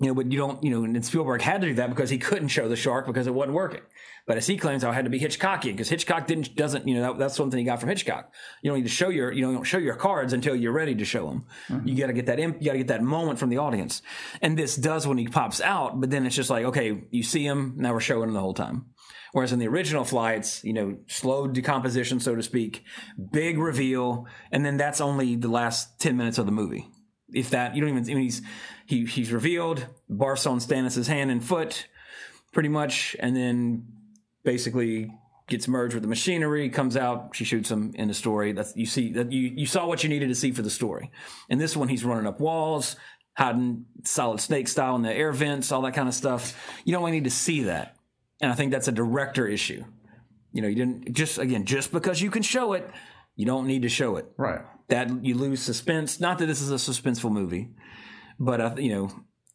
[0.00, 2.16] you know, but you don't, you know, and Spielberg had to do that because he
[2.18, 3.82] couldn't show the shark because it wasn't working.
[4.26, 7.02] But as he claims, I had to be Hitchcockian because Hitchcock didn't, doesn't, you know,
[7.02, 8.32] that, that's something he got from Hitchcock.
[8.62, 10.72] You don't need to show your, you know, you don't show your cards until you're
[10.72, 11.46] ready to show them.
[11.68, 11.88] Mm-hmm.
[11.88, 14.02] You got to get that, in, you got to get that moment from the audience.
[14.40, 17.44] And this does when he pops out, but then it's just like, okay, you see
[17.44, 18.86] him, now we're showing him the whole time.
[19.32, 22.84] Whereas in the original fly, it's, you know, slow decomposition, so to speak,
[23.32, 26.88] big reveal, and then that's only the last 10 minutes of the movie.
[27.32, 28.42] If that, you don't even, I mean, he's,
[28.86, 31.86] he, he's revealed, barfs on Stathis' hand and foot,
[32.52, 33.86] pretty much, and then
[34.50, 35.12] basically
[35.48, 38.50] gets merged with the machinery, comes out, she shoots him in the story.
[38.52, 41.12] That's, you see, that you, you saw what you needed to see for the story.
[41.48, 42.96] And this one, he's running up walls,
[43.36, 46.42] hiding solid snake style in the air vents, all that kind of stuff.
[46.84, 47.96] You don't really need to see that.
[48.40, 49.84] And I think that's a director issue.
[50.52, 52.90] You know, you didn't just again just because you can show it,
[53.36, 54.26] you don't need to show it.
[54.36, 54.62] Right.
[54.88, 56.18] That you lose suspense.
[56.18, 57.68] Not that this is a suspenseful movie,
[58.40, 59.10] but you know,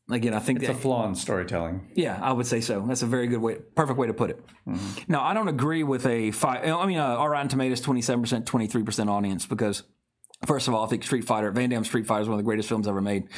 [0.10, 1.92] again, I think It's that, a flaw in storytelling.
[1.96, 2.84] yeah, I would say so.
[2.88, 4.44] That's a very good way, perfect way to put it.
[5.08, 6.68] Now, I don't agree with a five.
[6.68, 9.84] I mean, uh, our Rotten Tomatoes twenty seven percent, twenty three percent audience because.
[10.46, 12.44] First of all, I think Street Fighter, Van Damme Street Fighter is one of the
[12.48, 13.30] greatest films ever made.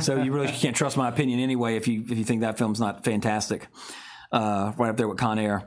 [0.00, 2.78] So you really can't trust my opinion anyway if you if you think that film's
[2.78, 3.66] not fantastic.
[4.30, 5.66] Uh, right up there with Con Air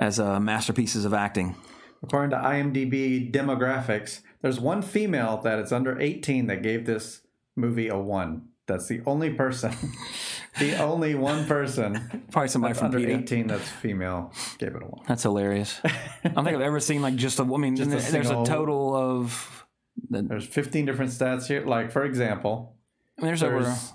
[0.00, 1.54] as uh, masterpieces of acting.
[2.02, 7.20] According to IMDb demographics, there's one female that is under 18 that gave this
[7.54, 8.48] movie a one.
[8.68, 9.72] That's the only person,
[10.60, 13.12] the only one person Probably somebody from under PETA.
[13.18, 15.04] 18 that's female gave it a one.
[15.08, 15.80] That's hilarious.
[15.84, 15.90] I
[16.28, 17.42] don't think I've ever seen like just a.
[17.42, 19.66] I mean, Just a there's a total of.
[20.08, 21.66] There's 15 different stats here.
[21.66, 22.76] Like, for example,
[23.18, 23.92] I mean, there's, over There's-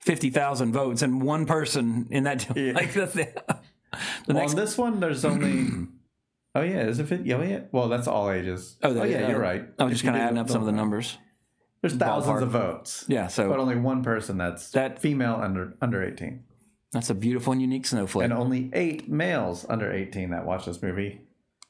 [0.00, 2.48] fifty thousand votes and one person in that.
[2.56, 3.32] Like the, the
[4.28, 4.52] well, next.
[4.52, 5.68] on this one, there's only.
[6.52, 7.06] Oh yeah, is it?
[7.06, 7.60] fit- Oh yeah.
[7.70, 8.76] Well, that's all ages.
[8.82, 9.28] Oh, there- oh, yeah, yeah.
[9.28, 9.62] you're right.
[9.78, 11.16] I was If just you kind of do adding up some of the numbers.
[11.82, 12.42] There's thousands ballpark.
[12.42, 16.44] of votes, Yeah, so but only one person that's That- female under under 18,
[16.92, 18.24] that's a beautiful and unique snowflake.
[18.24, 21.22] and only eight males under 18 that watch this movie.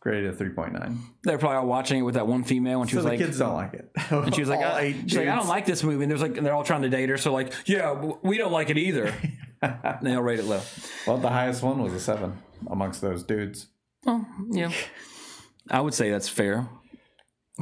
[0.03, 0.97] Graded a 3.9.
[1.25, 3.19] They're probably all watching it with that one female, and she So was the like,
[3.19, 3.91] kids don't like it.
[4.11, 6.05] and she was like, uh, she's like, I don't like this movie.
[6.05, 7.19] And there's like, and they're all trying to date her.
[7.19, 7.93] So like, yeah,
[8.23, 9.13] we don't like it either.
[9.63, 10.63] and they'll rate it low.
[11.07, 13.67] Well, the highest one was a seven amongst those dudes.
[14.07, 14.73] Well, yeah,
[15.71, 16.67] I would say that's fair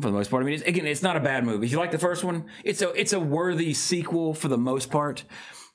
[0.00, 0.42] for the most part.
[0.42, 1.66] I mean, it's, again, it's not a bad movie.
[1.66, 4.90] If you like the first one, it's a it's a worthy sequel for the most
[4.90, 5.24] part.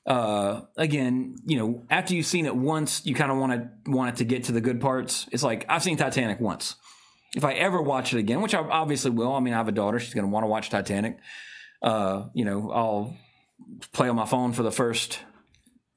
[0.06, 4.10] Uh, again, you know, after you've seen it once, you kind of want to want
[4.10, 5.26] it to get to the good parts.
[5.32, 6.76] It's like I've seen Titanic once.
[7.34, 9.72] If I ever watch it again, which I obviously will, I mean, I have a
[9.72, 11.18] daughter; she's going to want to watch Titanic.
[11.82, 13.16] Uh, you know, I'll
[13.92, 15.18] play on my phone for the first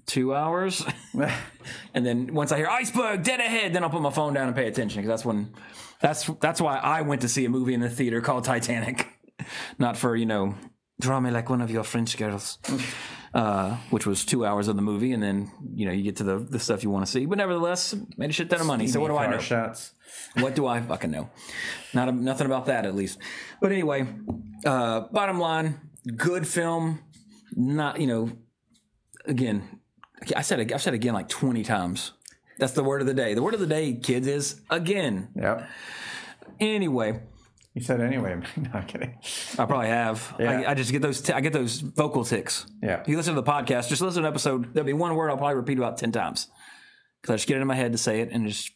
[0.05, 0.85] two hours.
[1.93, 4.55] And then once I hear iceberg dead ahead, then I'll put my phone down and
[4.55, 5.53] pay attention because that's when
[6.01, 9.07] that's that's why I went to see a movie in the theater called Titanic,
[9.79, 10.55] not for you know
[10.99, 12.57] draw me like one of your French girls,
[13.33, 16.23] uh, which was two hours of the movie, and then you know you get to
[16.23, 17.25] the the stuff you want to see.
[17.25, 18.87] But nevertheless, made a shit ton of money.
[18.87, 19.39] So what do I know?
[19.39, 19.93] Shots.
[20.35, 21.29] What do I fucking know?
[21.93, 23.19] Not a, nothing about that at least.
[23.59, 24.07] But anyway,
[24.65, 25.79] uh, bottom line,
[26.15, 26.99] good film.
[27.55, 28.31] Not you know,
[29.25, 29.81] again,
[30.35, 32.13] I said I've said it again like twenty times.
[32.59, 33.33] That's the word of the day.
[33.33, 35.29] The word of the day, kids, is again.
[35.35, 35.67] Yep.
[36.59, 37.21] Anyway,
[37.75, 38.33] You said anyway.
[38.57, 39.15] I'm not kidding.
[39.59, 40.35] I probably have.
[40.39, 40.61] Yeah.
[40.61, 41.21] I, I just get those.
[41.21, 42.65] T- I get those vocal ticks.
[42.81, 43.01] Yeah.
[43.01, 44.73] If you listen to the podcast, just listen to an episode.
[44.73, 46.47] There'll be one word I'll probably repeat about ten times
[47.21, 48.71] because I just get it in my head to say it and it just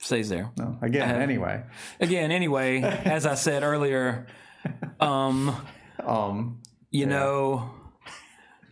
[0.00, 0.50] stays there.
[0.56, 1.20] No, again, Uh-huh.
[1.20, 1.64] anyway.
[2.00, 4.26] Again, anyway, as I said earlier,
[5.00, 5.56] um,
[6.04, 6.60] Um.
[6.90, 7.70] you know,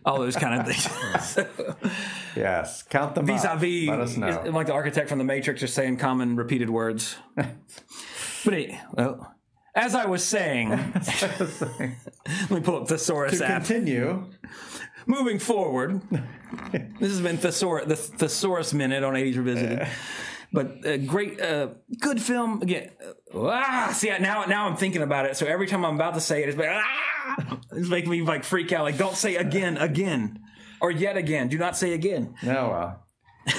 [0.05, 1.39] all those kind of things.
[2.35, 2.83] Yes.
[2.83, 3.61] Count them Vis a up.
[3.61, 4.43] Let us know.
[4.51, 7.17] like the architect from the Matrix, just saying common repeated words.
[7.35, 9.35] but it, well,
[9.75, 13.65] as I was saying, let me pull up Thesaurus to app.
[13.65, 14.29] continue.
[15.05, 16.01] Moving forward,
[16.71, 19.87] this has been Thesaurus, the Thesaurus minute on 80s Revisited.
[20.53, 22.61] But a great, uh, good film.
[22.61, 22.91] Again,
[23.33, 25.37] uh, ah, see now, now I'm thinking about it.
[25.37, 28.43] So every time I'm about to say it, it's like ah, it's making me like
[28.43, 28.83] freak out.
[28.83, 30.39] Like, don't say again, again,
[30.81, 31.47] or yet again.
[31.47, 32.35] Do not say again.
[32.43, 32.95] No, uh,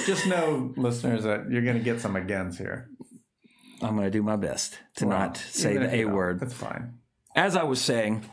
[0.05, 2.89] just know, listeners, that you're going to get some agains here.
[3.81, 6.39] I'm going to do my best to not say the A word.
[6.39, 6.99] That's fine.
[7.35, 8.23] As I was saying,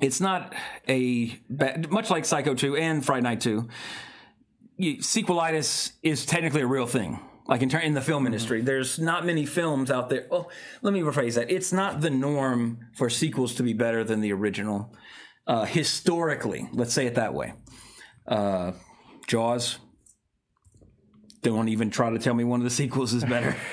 [0.00, 0.54] it's not
[0.88, 3.68] a bad, much like Psycho 2 and Fright Night 2.
[4.76, 7.20] You, sequelitis is technically a real thing.
[7.48, 10.26] Like in, in the film industry, there's not many films out there.
[10.30, 10.48] Oh,
[10.82, 11.50] let me rephrase that.
[11.50, 14.92] It's not the norm for sequels to be better than the original.
[15.46, 17.54] Uh, historically, let's say it that way.
[18.26, 18.72] Uh,
[19.26, 19.78] Jaws.
[21.42, 23.56] Don't even try to tell me one of the sequels is better.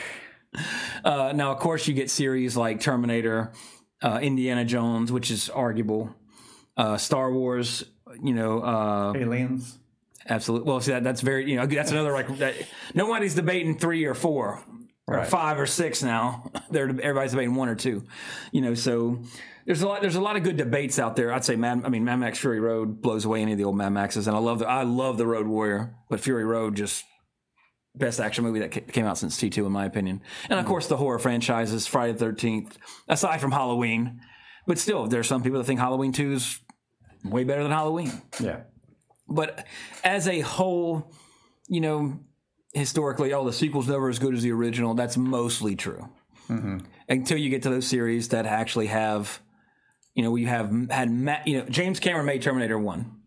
[1.03, 3.51] Uh, now, of course, you get series like Terminator,
[4.01, 6.15] uh, Indiana Jones, which is arguable,
[6.77, 7.83] uh, Star Wars.
[8.21, 9.79] You know, uh, Aliens.
[10.27, 10.69] Absolutely.
[10.69, 12.55] Well, see that that's very you know that's another like that,
[12.93, 14.63] nobody's debating three or four
[15.07, 15.27] or Right.
[15.27, 16.51] five or six now.
[16.71, 18.03] They're everybody's debating one or two.
[18.51, 19.21] You know, so
[19.65, 21.33] there's a lot there's a lot of good debates out there.
[21.33, 23.77] I'd say Mad I mean Mad Max Fury Road blows away any of the old
[23.77, 27.03] Mad Maxes, and I love the I love the Road Warrior, but Fury Road just
[27.95, 30.21] best action movie that came out since T2 in my opinion.
[30.45, 30.71] And of mm-hmm.
[30.71, 32.73] course the horror franchises, Friday the 13th,
[33.07, 34.21] aside from Halloween.
[34.65, 36.59] But still, there's some people that think Halloween 2 is
[37.25, 38.11] way better than Halloween.
[38.39, 38.61] Yeah.
[39.27, 39.65] But
[40.03, 41.11] as a whole,
[41.67, 42.19] you know,
[42.73, 44.93] historically, oh, the sequel's never as good as the original.
[44.93, 46.09] That's mostly true.
[47.09, 49.41] Until you get to those series that actually have,
[50.13, 53.19] you know, you have had, ma- you know, James Cameron made Terminator One.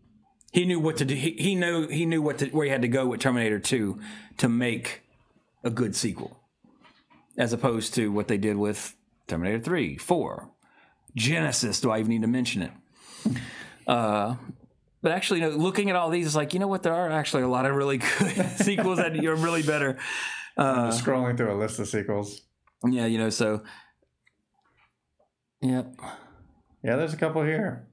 [0.53, 1.13] He knew what to do.
[1.13, 3.99] He, he knew he knew what to, where he had to go with Terminator Two
[4.37, 5.01] to make
[5.63, 6.39] a good sequel,
[7.37, 8.95] as opposed to what they did with
[9.27, 10.49] Terminator Three, Four,
[11.17, 11.81] Genisys.
[11.81, 12.71] Do I even need to mention it?
[13.85, 14.35] Uh,
[15.01, 16.83] but actually, you know, looking at all these, it's like you know what?
[16.83, 19.97] There are actually a lot of really good sequels that are really better.
[20.57, 22.41] Uh, Just scrolling through a list of sequels.
[22.85, 23.29] yeah, you know.
[23.29, 23.63] So,
[25.61, 25.93] yep.
[26.83, 27.87] Yeah, there's a couple here.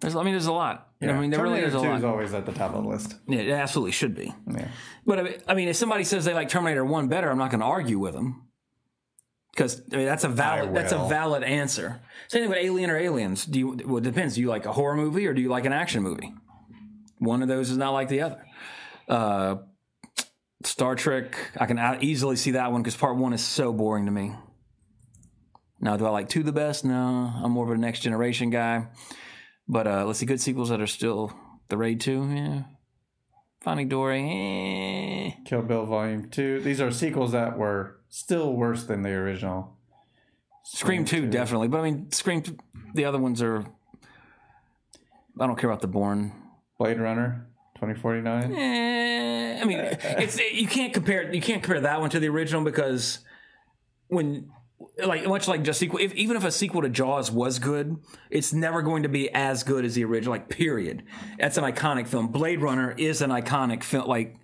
[0.00, 0.88] There's, I mean, there's a lot.
[1.02, 1.98] I mean, there really Terminator is a 2 lot.
[1.98, 3.14] is always at the top of the list.
[3.26, 4.32] Yeah, it absolutely should be.
[4.50, 4.68] Yeah.
[5.06, 7.50] But I mean, I mean, if somebody says they like Terminator One better, I'm not
[7.50, 8.48] going to argue with them
[9.52, 12.00] because I mean, that's a valid that's a valid answer.
[12.28, 13.44] Same thing with Alien or Aliens.
[13.44, 13.80] Do you?
[13.86, 14.34] Well, it depends.
[14.36, 16.32] Do you like a horror movie or do you like an action movie?
[17.18, 18.44] One of those is not like the other.
[19.08, 19.56] Uh,
[20.64, 24.10] Star Trek, I can easily see that one because part one is so boring to
[24.12, 24.34] me.
[25.80, 26.84] Now, do I like two the best?
[26.84, 28.88] No, I'm more of a next generation guy.
[29.68, 31.32] But uh, let's see, good sequels that are still
[31.68, 32.62] the Raid 2, yeah.
[33.60, 35.32] Finding Dory, eh.
[35.44, 36.60] Kill Bill Volume 2.
[36.60, 39.76] These are sequels that were still worse than the original.
[40.64, 41.68] Scream 2, definitely.
[41.68, 42.42] But I mean, Scream,
[42.94, 43.64] the other ones are.
[45.40, 46.32] I don't care about the Bourne.
[46.78, 48.54] Blade Runner 2049.
[48.54, 52.62] Eh, I mean, it's you can't compare you can't compare that one to the original
[52.62, 53.20] because
[54.06, 54.50] when
[55.04, 57.96] like much like just sequel, if, even if a sequel to Jaws was good,
[58.30, 60.32] it's never going to be as good as the original.
[60.32, 61.02] Like period.
[61.38, 62.28] That's an iconic film.
[62.28, 64.06] Blade Runner is an iconic film.
[64.06, 64.36] Like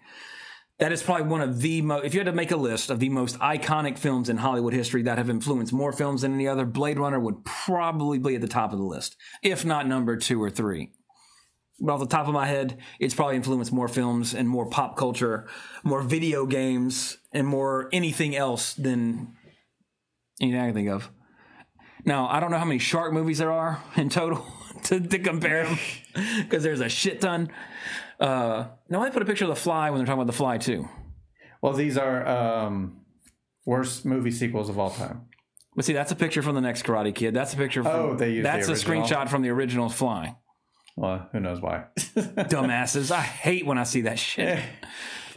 [0.80, 2.04] that is probably one of the most.
[2.04, 5.02] If you had to make a list of the most iconic films in Hollywood history
[5.02, 8.48] that have influenced more films than any other, Blade Runner would probably be at the
[8.48, 10.90] top of the list, if not number two or three
[11.80, 14.96] but off the top of my head, it's probably influenced more films and more pop
[14.96, 15.46] culture,
[15.82, 19.34] more video games, and more anything else than
[20.40, 21.10] anything I can think of.
[22.04, 24.46] Now, I don't know how many shark movies there are in total
[24.84, 25.78] to, to compare them
[26.42, 27.50] because there's a shit ton.
[28.20, 30.58] Uh, now, I put a picture of The Fly when they're talking about The Fly,
[30.58, 30.88] too.
[31.60, 33.00] Well, these are um,
[33.66, 35.22] worst movie sequels of all time.
[35.74, 37.34] But see, that's a picture from the next Karate Kid.
[37.34, 37.92] That's a picture from.
[37.92, 39.02] Oh, they used the That's a original?
[39.02, 40.36] screenshot from the original Fly.
[40.96, 41.86] Well, who knows why?
[41.98, 43.10] dumbasses.
[43.10, 44.60] I hate when I see that shit.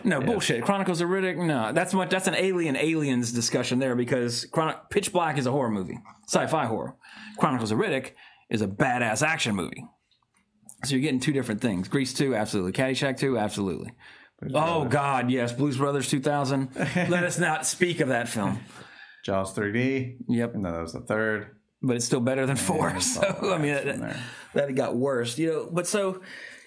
[0.03, 0.63] No bullshit.
[0.63, 1.37] Chronicles of Riddick.
[1.43, 2.11] No, that's much.
[2.11, 6.65] That's an alien aliens discussion there because Chron- Pitch Black is a horror movie, sci-fi
[6.65, 6.95] horror.
[7.39, 8.11] Chronicles of Riddick
[8.49, 9.83] is a badass action movie.
[10.85, 11.87] So you're getting two different things.
[11.87, 12.71] Grease two, absolutely.
[12.73, 13.91] Caddyshack two, absolutely.
[14.53, 15.51] oh God, yes.
[15.51, 16.69] Blues Brothers 2000.
[17.09, 18.59] Let us not speak of that film.
[19.25, 20.17] Jaws 3D.
[20.29, 20.53] Yep.
[20.53, 21.56] And then that was the third.
[21.81, 22.89] But it's still better than four.
[22.89, 24.17] there's So I mean, that,
[24.53, 25.69] that got worse, you know.
[25.71, 26.21] But so,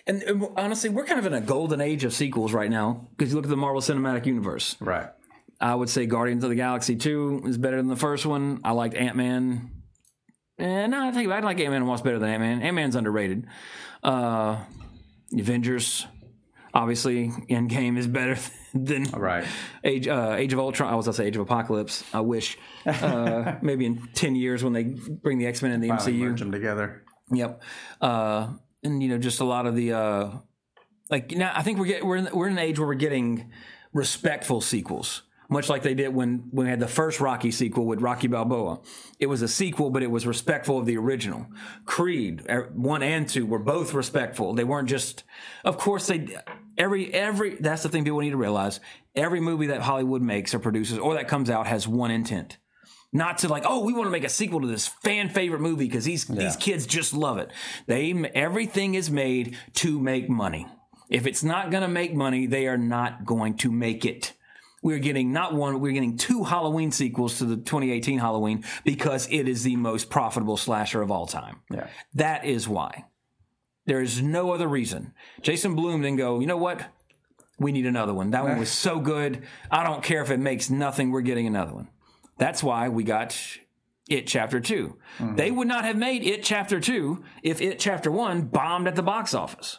[0.07, 3.31] and, and honestly, we're kind of in a golden age of sequels right now because
[3.31, 4.77] you look at the Marvel Cinematic Universe.
[4.81, 5.09] Right.
[5.61, 8.61] I would say Guardians of the Galaxy two is better than the first one.
[8.65, 9.71] I liked Ant Man.
[10.59, 12.63] And no, I think I like Ant Man much better than Ant Man.
[12.63, 13.47] Ant Man's underrated.
[14.03, 14.65] Uh,
[15.39, 16.07] Avengers,
[16.75, 18.37] obviously, Endgame is better
[18.75, 19.47] than Right.
[19.85, 20.93] Age uh, Age of Ultron.
[20.93, 22.05] I was gonna say Age of Apocalypse.
[22.13, 22.57] I wish
[22.87, 26.19] uh, maybe in ten years when they bring the X Men and the Finally MCU.
[26.21, 27.03] merge them together.
[27.33, 27.63] Yep.
[28.01, 28.49] Uh,
[28.83, 30.31] and you know, just a lot of the uh,
[31.11, 31.53] like now.
[31.55, 33.51] I think we're get, we're in, we're in an age where we're getting
[33.93, 38.01] respectful sequels, much like they did when when we had the first Rocky sequel with
[38.01, 38.81] Rocky Balboa.
[39.19, 41.47] It was a sequel, but it was respectful of the original.
[41.85, 44.55] Creed er, one and two were both respectful.
[44.55, 45.25] They weren't just.
[45.65, 46.37] Of course, they
[46.79, 47.57] every every.
[47.57, 48.81] That's the thing people need to realize.
[49.15, 52.59] Every movie that Hollywood makes or produces or that comes out has one intent
[53.13, 55.87] not to like, oh, we want to make a sequel to this fan favorite movie
[55.87, 57.51] because these these kids just love it.
[57.87, 60.67] They everything is made to make money.
[61.09, 64.33] If it's not going to make money, they are not going to make it.
[64.83, 69.47] We're getting not one, we're getting two Halloween sequels to the 2018 Halloween because it
[69.47, 71.61] is the most profitable slasher of all time.
[71.71, 71.89] Yeah.
[72.15, 73.05] That is why.
[73.85, 75.13] There is no other reason.
[75.43, 76.87] Jason Blum didn't go, you know what?
[77.59, 78.31] We need another one.
[78.31, 79.43] That one was so good.
[79.71, 81.11] I don't care if it makes nothing.
[81.11, 81.89] We're getting another one.
[82.39, 83.37] That's why we got
[84.09, 84.97] It Chapter 2.
[85.19, 85.37] Mm-hmm.
[85.37, 89.03] They would not have made It Chapter 2 if It Chapter 1 bombed at the
[89.03, 89.79] box office.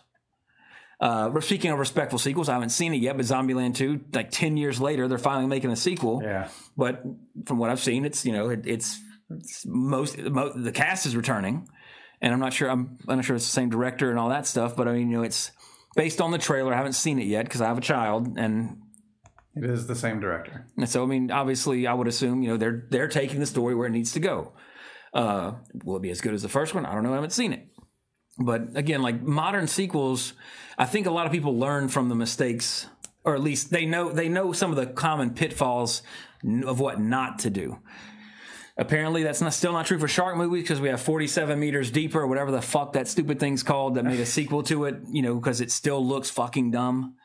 [1.01, 4.55] Uh, speaking of respectful sequels, I haven't seen it yet, but Zombieland 2, like 10
[4.55, 6.21] years later, they're finally making a sequel.
[6.23, 6.47] Yeah.
[6.77, 7.03] But
[7.45, 8.99] from what I've seen, it's, you know, it, it's,
[9.31, 11.67] it's most, mo- the cast is returning.
[12.21, 14.45] And I'm not sure, I'm, I'm not sure it's the same director and all that
[14.45, 15.49] stuff, but I mean, you know, it's
[15.95, 16.71] based on the trailer.
[16.71, 18.77] I haven't seen it yet because I have a child and
[19.55, 20.67] It is the same director.
[20.77, 23.73] and so, I mean, obviously, I would assume you know they're they're taking the story
[23.73, 24.53] where it needs to go.
[25.13, 25.53] Uh,
[25.83, 26.85] will it be as good as the first one?
[26.85, 27.11] I don't know.
[27.11, 27.67] I haven't seen it.
[28.45, 30.33] But again, like modern sequels,
[30.77, 32.87] I think a lot of people learn from the mistakes,
[33.23, 36.01] or at least they know they know some of the common pitfalls
[36.65, 37.79] of what not to do.
[38.77, 42.21] Apparently, that's not, still not true for shark movies because we have 47 meters deeper,
[42.21, 44.95] or whatever the fuck that stupid thing's called that made a sequel to it.
[45.11, 47.15] You know, because it still looks fucking dumb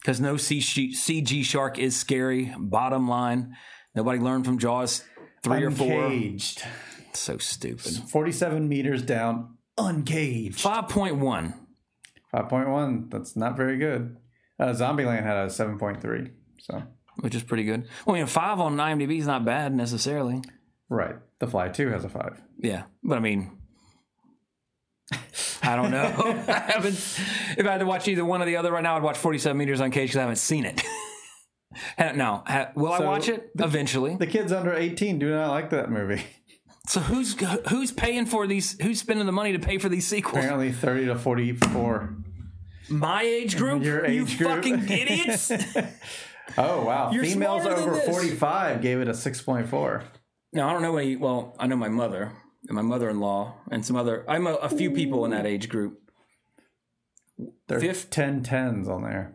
[0.00, 2.52] because no CG, CG shark is scary.
[2.58, 3.56] Bottom line,
[3.94, 5.04] nobody learned from Jaws
[5.42, 6.06] three or four.
[6.06, 6.62] Uncaged.
[7.12, 7.94] So stupid.
[8.08, 10.60] 47 meters down, uncaged.
[10.60, 11.54] Five point one.
[12.34, 13.10] 5.1.
[13.12, 14.16] That's not very good.
[14.58, 16.32] Uh, Zombieland had a 7.3.
[16.58, 16.82] So,
[17.20, 17.86] which is pretty good.
[18.04, 20.42] Well, you know, five on IMDb is not bad necessarily.
[20.88, 21.14] right.
[21.38, 22.42] The Fly 2 has a 5.
[22.58, 23.52] Yeah, but I mean,
[25.62, 26.02] I don't know.
[26.48, 26.94] I haven't.
[27.56, 29.38] If I had to watch either one or the other right now, I'd watch Forty
[29.38, 30.82] Seven Meters on Cage because I haven't seen it.
[31.98, 34.14] Ha- no, ha- will I watch it eventually?
[34.14, 36.22] The kids under 18 do not like that movie.
[36.86, 37.34] So who's
[37.68, 38.80] who's paying for these?
[38.80, 40.36] Who's spending the money to pay for these sequels?
[40.38, 42.14] Apparently 30 to 44.
[42.90, 43.82] My age group.
[43.82, 44.50] Your you age group.
[44.50, 45.50] fucking idiots.
[46.58, 47.10] Oh, wow.
[47.10, 47.94] You're Females over.
[47.96, 50.02] 45 gave it a 6.4.
[50.52, 51.16] no, I don't know any.
[51.16, 52.32] Well, I know my mother
[52.68, 54.24] and my mother-in-law and some other.
[54.28, 56.00] I'm a, a few people in that age group.
[57.66, 59.34] There's Fifth- 10 10s on there.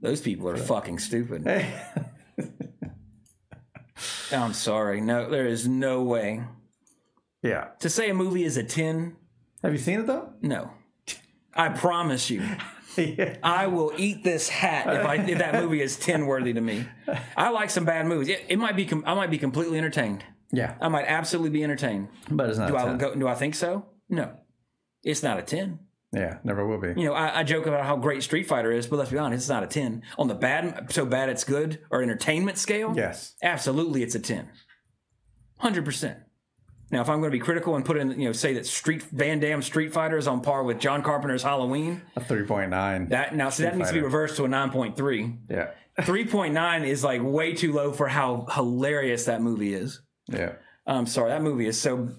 [0.00, 1.44] Those people are fucking stupid.
[4.32, 5.00] I'm sorry.
[5.00, 6.42] No, there is no way
[7.44, 7.68] yeah.
[7.78, 9.16] to say a movie is a ten.
[9.62, 10.32] Have you seen it though?
[10.42, 10.70] No,
[11.54, 12.42] I promise you,
[12.96, 13.36] yeah.
[13.42, 16.86] I will eat this hat if I if that movie is ten worthy to me.
[17.36, 18.28] I like some bad movies.
[18.28, 18.86] It, it might be.
[18.86, 20.24] com- I might be completely entertained.
[20.52, 20.74] Yeah.
[20.80, 22.08] I might absolutely be entertained.
[22.30, 22.98] But it's not Do a I 10.
[22.98, 23.14] go?
[23.14, 23.86] Do I think so?
[24.08, 24.32] No,
[25.02, 25.80] it's not a ten.
[26.12, 26.88] Yeah, never will be.
[27.00, 29.42] You know, I, I joke about how great Street Fighter is, but let's be honest,
[29.42, 32.92] it's not a ten on the bad, so bad it's good or entertainment scale.
[32.94, 33.34] Yes.
[33.42, 34.48] Absolutely, it's a 10.
[35.62, 36.16] 100%.
[36.94, 39.02] Now, if I'm going to be critical and put in, you know, say that Street
[39.02, 43.08] Van Damme Street Fighter is on par with John Carpenter's Halloween, A 3.9.
[43.08, 45.38] that now, so that needs to be reversed to a 9.3.
[45.50, 45.70] yeah.
[45.98, 50.02] 3.9 is like way too low for how hilarious that movie is.
[50.28, 50.52] Yeah.
[50.86, 52.10] I'm sorry, that movie is so.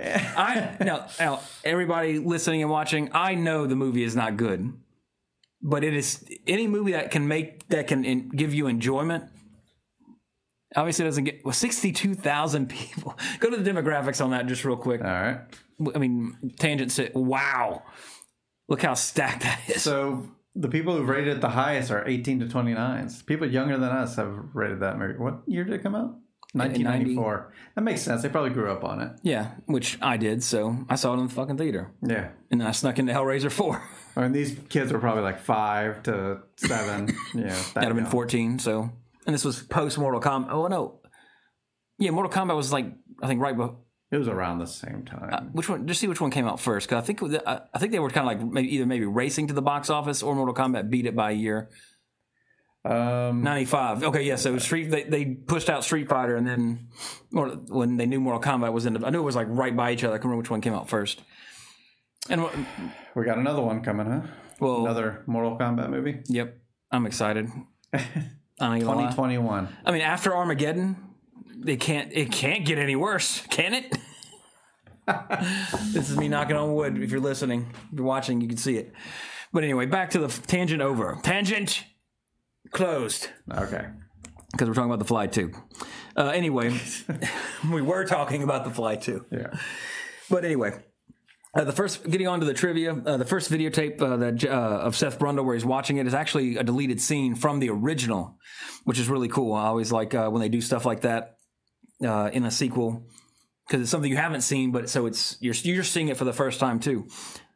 [0.00, 4.72] I now, now everybody listening and watching, I know the movie is not good,
[5.60, 9.24] but it is any movie that can make that can in, give you enjoyment.
[10.76, 11.52] Obviously, it doesn't get well.
[11.52, 13.16] Sixty-two thousand people.
[13.40, 15.00] Go to the demographics on that just real quick.
[15.02, 15.40] All right.
[15.94, 16.92] I mean, tangent.
[16.92, 17.14] Sit.
[17.14, 17.82] Wow,
[18.68, 19.82] look how stacked that is.
[19.82, 23.26] So the people who've rated it the highest are 18 to 29s.
[23.26, 25.18] People younger than us have rated that movie.
[25.18, 26.16] What year did it come out?
[26.54, 27.52] 1994.
[27.74, 28.22] That makes sense.
[28.22, 29.10] They probably grew up on it.
[29.22, 30.42] yeah, which I did.
[30.42, 32.28] So I saw it in the fucking theater, Yeah.
[32.50, 33.82] and then I snuck into Hellraiser Four.
[34.16, 37.08] I mean, these kids were probably like five to seven.
[37.34, 37.48] yeah.
[37.48, 38.60] That That'd have been 14.
[38.60, 38.90] So,
[39.26, 40.48] and this was post Mortal Kombat.
[40.50, 41.00] Oh no,
[41.98, 42.86] yeah, Mortal Kombat was like
[43.22, 43.56] I think right.
[43.56, 43.78] Before,
[44.10, 45.50] It was around the same time.
[45.52, 45.86] which one?
[45.86, 46.88] Just see which one came out first.
[46.88, 49.48] Because I think I I think they were kind of like maybe either maybe racing
[49.48, 51.68] to the box office or Mortal Kombat beat it by a year.
[52.84, 54.02] um, 95.
[54.04, 54.36] Okay, yeah.
[54.36, 56.88] So Street they, they pushed out Street Fighter and then
[57.30, 58.92] when they knew Mortal Kombat was in.
[58.94, 60.14] The, I knew it was like right by each other.
[60.14, 61.22] I can remember which one came out first.
[62.28, 62.54] And what-
[63.14, 64.22] we got another one coming, huh?
[64.60, 66.20] well, Another Mortal Kombat movie.
[66.26, 66.58] yep.
[66.90, 67.48] I'm excited.
[68.58, 69.10] Gonna lie.
[69.10, 69.68] 2021.
[69.84, 70.96] I mean, after Armageddon,
[71.56, 72.12] they can't.
[72.12, 73.96] It can't get any worse, can it?
[75.92, 76.96] this is me knocking on wood.
[77.02, 78.92] If you're listening, if you're watching, you can see it.
[79.52, 81.18] But anyway, back to the tangent over.
[81.22, 81.84] Tangent
[82.70, 83.86] closed Okay.
[84.52, 85.52] because we're talking about the Fly too.
[86.16, 86.74] Uh, anyway,
[87.72, 89.26] we were talking about the Fly too.
[89.30, 89.48] Yeah.
[90.30, 90.72] But anyway,
[91.54, 94.48] uh, the first getting on to the trivia, uh, the first videotape uh, that uh,
[94.48, 98.38] of Seth Brundle where he's watching it is actually a deleted scene from the original,
[98.84, 99.54] which is really cool.
[99.54, 101.36] I always like uh, when they do stuff like that
[102.04, 103.06] uh, in a sequel
[103.66, 106.32] because it's something you haven't seen, but so it's you're you're seeing it for the
[106.32, 107.06] first time too,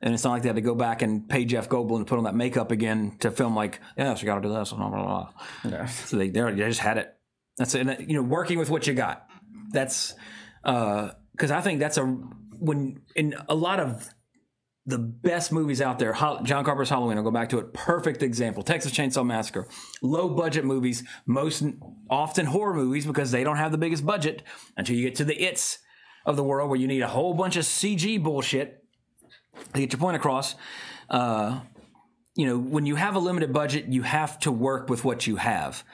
[0.00, 2.18] and it's not like they had to go back and pay Jeff Goldblum to put
[2.18, 4.88] on that makeup again to film like yeah, so you got to do this, blah,
[4.88, 5.30] blah, blah.
[5.64, 5.86] Yeah.
[5.86, 7.14] So they they just had it.
[7.56, 8.00] That's it.
[8.08, 9.26] You know, working with what you got.
[9.72, 10.14] That's
[10.62, 12.16] because I think that's a
[12.58, 14.08] when in a lot of
[14.88, 16.14] the best movies out there.
[16.14, 17.18] John Carpenter's Halloween.
[17.18, 17.74] I'll go back to it.
[17.74, 18.62] Perfect example.
[18.62, 19.68] Texas Chainsaw Massacre.
[20.00, 21.04] Low budget movies.
[21.26, 21.62] Most
[22.08, 24.42] often horror movies because they don't have the biggest budget
[24.78, 25.80] until you get to the its
[26.24, 28.82] of the world where you need a whole bunch of CG bullshit
[29.74, 30.54] to get your point across.
[31.10, 31.60] Uh,
[32.34, 35.36] you know, when you have a limited budget, you have to work with what you
[35.36, 35.84] have.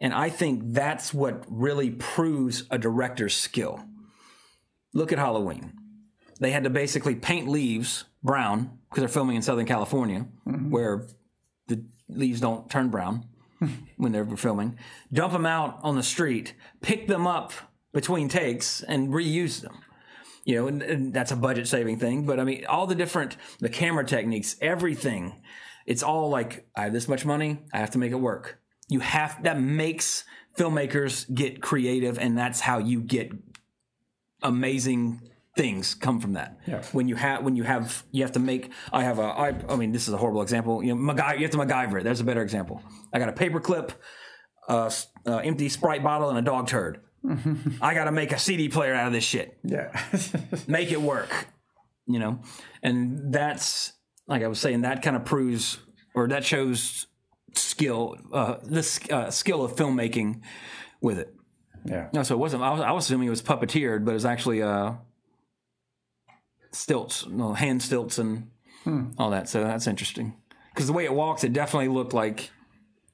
[0.00, 3.84] And I think that's what really proves a director's skill.
[4.92, 5.72] Look at Halloween.
[6.44, 10.70] They had to basically paint leaves brown because they're filming in Southern California mm-hmm.
[10.70, 11.06] where
[11.68, 13.24] the leaves don't turn brown
[13.96, 14.78] when they're filming.
[15.10, 17.54] Dump them out on the street, pick them up
[17.94, 19.78] between takes, and reuse them
[20.44, 22.26] you know, and, and that's a budget saving thing.
[22.26, 25.40] But I mean, all the different the camera techniques, everything,
[25.86, 28.60] it's all like I have this much money, I have to make it work.
[28.90, 30.24] You have that makes
[30.58, 33.32] filmmakers get creative, and that's how you get
[34.42, 35.22] amazing
[35.56, 36.58] things come from that.
[36.66, 36.82] Yeah.
[36.92, 39.76] When you have when you have you have to make I have a I I
[39.76, 40.82] mean this is a horrible example.
[40.82, 42.00] You know, MacGy- you have to MacGyver.
[42.00, 42.04] it.
[42.04, 42.82] There's a better example.
[43.12, 43.92] I got a paper clip,
[44.68, 44.90] uh,
[45.26, 47.00] uh, empty Sprite bottle, and a dog turd.
[47.80, 49.88] I got to make a CD player out of this shit Yeah.
[50.66, 51.30] make it work
[52.06, 52.38] you know
[52.82, 53.94] and that's
[54.26, 55.78] like I was saying, that kind of proves
[56.14, 57.06] or that shows
[57.54, 60.40] skill, uh, the uh, skill of filmmaking
[61.02, 61.34] with it.
[61.84, 62.08] Yeah.
[62.14, 62.62] No, so it wasn't.
[62.62, 64.92] I was, I was assuming it was puppeteered, but it was actually uh,
[66.74, 68.50] stilts, no, hand stilts, and
[69.18, 69.48] all that.
[69.48, 70.34] So that's interesting.
[70.74, 72.50] Because the way it walks, it definitely looked like,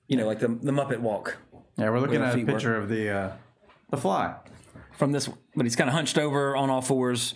[0.09, 1.37] you know, like the the Muppet walk
[1.77, 3.33] Yeah, we're looking at a picture of the uh,
[3.91, 4.35] the fly.
[4.97, 5.29] from this.
[5.55, 7.35] But he's kind of hunched over on all fours,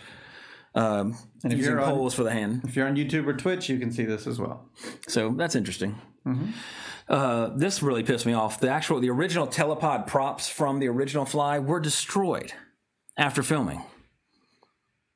[0.75, 2.63] um, if using you're on- for the hand.
[2.65, 4.69] If you're on YouTube or Twitch, you can see this as well.
[5.09, 5.97] So that's interesting.
[7.09, 8.59] Uh, this really pissed me off.
[8.61, 12.55] The actual, the original telepod props from the original Fly were destroyed
[13.19, 13.83] after filming.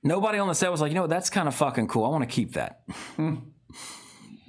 [0.02, 2.04] Nobody on the set was like, you know, that's kind of fucking cool.
[2.04, 2.82] I want to keep that.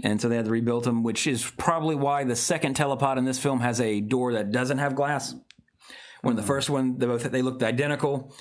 [0.03, 3.25] and so they had to rebuild them, which is probably why the second telepod in
[3.25, 5.33] this film has a door that doesn't have glass.
[6.21, 8.35] When the first one, they both they looked identical.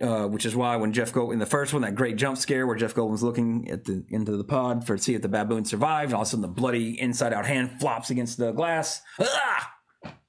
[0.00, 2.68] Uh, which is why when Jeff Gold in the first one, that great jump scare
[2.68, 5.64] where Jeff Goldblum's looking at the into the pod for to see if the baboon
[5.64, 9.02] survived, and all of a sudden the bloody inside out hand flops against the glass.
[9.20, 9.74] Ah!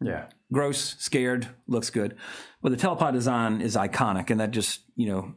[0.01, 0.25] Yeah.
[0.51, 2.15] Gross, scared, looks good,
[2.63, 5.35] but the telepod design is iconic, and that just you know,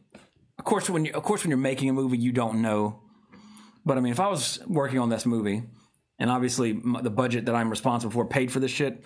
[0.63, 3.01] of course when you of course when you're making a movie, you don't know,
[3.85, 5.65] but I mean, if I was working on this movie,
[6.21, 9.03] and obviously the budget that I'm responsible for paid for this shit.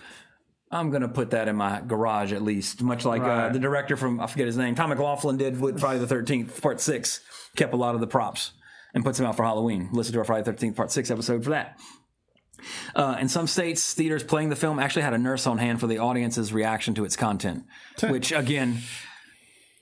[0.69, 4.19] I'm gonna put that in my garage at least, much like uh, the director from
[4.19, 7.21] I forget his name, Tom McLoughlin did with Friday the Thirteenth Part Six.
[7.55, 8.51] Kept a lot of the props
[8.93, 9.89] and puts them out for Halloween.
[9.93, 11.79] Listen to our Friday the Thirteenth Part Six episode for that.
[12.93, 15.87] Uh, in some states, theaters playing the film actually had a nurse on hand for
[15.87, 17.63] the audience's reaction to its content,
[18.03, 18.79] which again,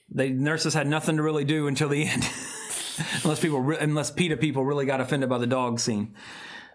[0.09, 2.23] they nurses had nothing to really do until the end,
[3.23, 6.15] unless people, re- unless PETA people really got offended by the dog scene.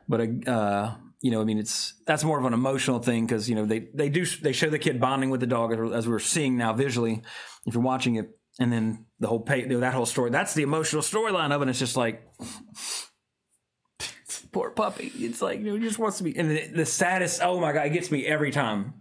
[0.08, 3.54] But uh, you know, I mean, it's that's more of an emotional thing because you
[3.54, 6.18] know they they do they show the kid bonding with the dog as, as we're
[6.18, 7.22] seeing now visually.
[7.66, 11.02] If you're watching it, and then the whole pay, that whole story, that's the emotional
[11.02, 11.68] storyline of it.
[11.68, 12.22] It's just like
[14.52, 15.12] poor puppy.
[15.14, 16.36] It's like you know, he just wants to be.
[16.36, 17.40] And the, the saddest.
[17.42, 18.94] Oh my god, it gets me every time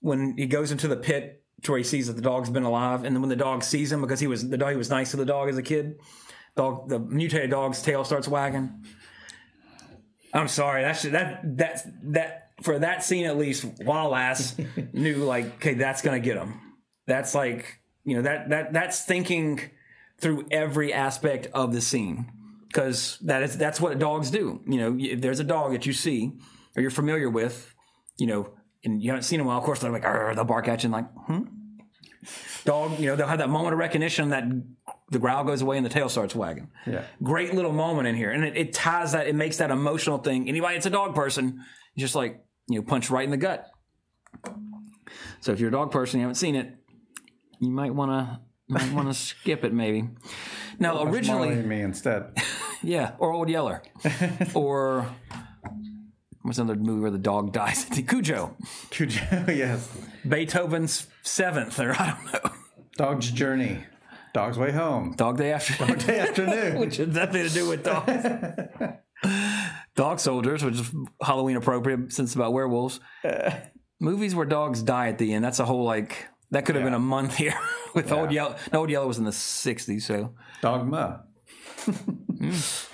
[0.00, 3.04] when he goes into the pit to where he sees that the dog's been alive,
[3.04, 5.10] and then when the dog sees him because he was the dog, he was nice
[5.10, 5.98] to the dog as a kid.
[6.56, 8.84] Dog, the mutated dog's tail starts wagging.
[10.32, 10.82] I'm sorry.
[10.82, 13.64] That's that that's that for that scene at least.
[13.80, 14.56] Wallace
[14.92, 16.60] knew like, okay, that's gonna get him.
[17.06, 19.60] That's like you know that that that's thinking
[20.18, 22.30] through every aspect of the scene
[22.68, 24.60] because that is that's what dogs do.
[24.66, 26.32] You know, if there's a dog that you see
[26.76, 27.74] or you're familiar with,
[28.18, 28.50] you know,
[28.84, 30.92] and you haven't seen him well, of course they're like, they'll bark at you and
[30.92, 31.42] like, hmm.
[32.64, 34.44] Dog, you know, they'll have that moment of recognition that
[35.10, 36.70] the growl goes away and the tail starts wagging.
[36.86, 37.04] Yeah.
[37.22, 38.30] Great little moment in here.
[38.30, 40.48] And it, it ties that, it makes that emotional thing.
[40.48, 41.62] Anybody that's a dog person,
[41.98, 43.70] just like, you know, punch right in the gut.
[45.40, 46.74] So if you're a dog person, you haven't seen it,
[47.60, 50.08] you might want to might want to skip it maybe.
[50.78, 52.32] Now, Watch originally, me instead.
[52.82, 53.82] yeah, or Old Yeller,
[54.54, 55.06] or
[56.44, 57.84] what's another movie where the dog dies?
[58.06, 58.56] Cujo,
[58.90, 59.88] Cujo, yes.
[60.28, 62.50] Beethoven's Seventh, or I don't know,
[62.96, 63.84] Dog's Journey.
[64.32, 65.14] Dog's Way Home.
[65.16, 65.86] Dog Day After.
[65.94, 66.78] Day afternoon.
[66.80, 68.24] which has nothing to do with dogs.
[69.94, 70.90] Dog Soldiers, which is
[71.22, 72.98] Halloween appropriate since it's about werewolves.
[73.24, 73.52] Uh.
[74.00, 75.44] Movies where dogs die at the end.
[75.44, 77.54] That's a whole like that could have been a month here
[77.94, 78.56] with Old Yeller.
[78.72, 81.24] No, Old Yeller was in the '60s, so Dogma.
[81.86, 82.88] Mm.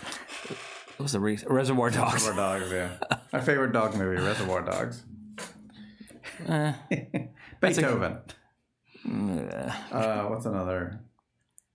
[0.98, 2.14] it was a re- Reservoir Dogs.
[2.14, 2.90] Reservoir Dogs, yeah.
[3.32, 5.04] My favorite dog movie, Reservoir Dogs.
[6.48, 6.72] Eh.
[7.60, 8.18] Beethoven.
[9.04, 11.00] Uh, what's another?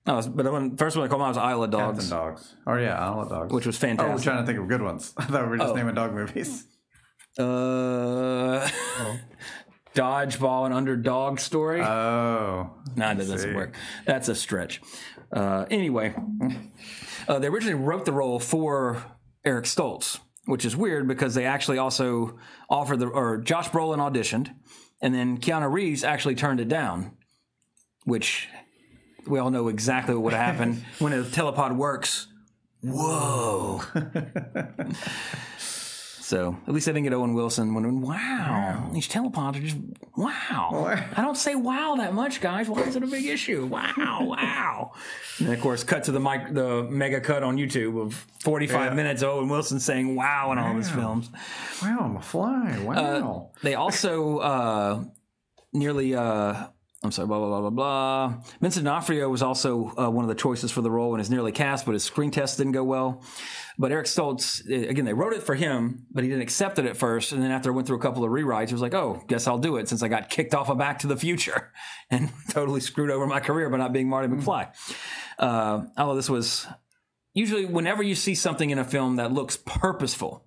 [0.05, 2.55] No, but the first one I called out was Isle of Cats and Dogs, Dogs.
[2.67, 3.53] Oh yeah, Isle of Dogs.
[3.53, 4.11] which was fantastic.
[4.11, 5.13] Oh, we're trying to think of good ones.
[5.17, 5.75] I thought we were just Oh.
[5.75, 6.65] naming dog movies.
[7.39, 8.69] uh,
[9.95, 11.81] Dodgeball and Underdog Story.
[11.81, 12.71] Oh.
[12.95, 13.53] No, that doesn't see.
[13.53, 13.75] work.
[14.05, 14.81] That's a stretch.
[15.33, 16.13] Uh, anyway,
[17.27, 19.03] uh, they originally wrote the role for
[19.43, 22.37] Eric Stoltz, which is weird because they actually also
[22.69, 24.53] offered the, or Josh Brolin auditioned,
[25.01, 27.11] and then Keanu Reeves actually turned it down,
[28.05, 28.47] which
[29.27, 32.27] we all know exactly what would have happened when a telepod works.
[32.81, 33.81] Whoa.
[36.25, 39.77] So at least I didn't get Owen Wilson when, wow, these telepods are just
[40.17, 41.05] wow.
[41.15, 42.67] I don't say wow that much, guys.
[42.67, 43.67] Why is it a big issue?
[43.67, 44.93] Wow, wow.
[45.37, 48.93] And of course, cut to the mic, the mega cut on YouTube of 45 Yeah.
[48.95, 49.21] minutes.
[49.21, 51.29] Owen Wilson saying wow in all of his films.
[51.83, 52.79] Wow, I'm a fly.
[52.83, 53.51] Wow.
[53.61, 55.03] They also uh,
[55.73, 56.15] nearly.
[56.15, 56.69] Uh,
[57.03, 58.33] I'm sorry, blah, blah, blah, blah, blah.
[58.61, 61.51] Vincent D'Onofrio was also uh, one of the choices for the role and is nearly
[61.51, 63.21] cast, but his screen test didn't go well.
[63.77, 66.85] But Eric Stoltz, uh, again, they wrote it for him, but he didn't accept it
[66.85, 67.31] at first.
[67.31, 69.47] And then after I went through a couple of rewrites, he was like, oh, guess
[69.47, 71.71] I'll do it since I got kicked off of Back to the Future
[72.09, 74.69] and totally screwed over my career by not being Marty McFly.
[75.37, 76.67] Uh, although this was
[77.33, 80.45] usually whenever you see something in a film that looks purposeful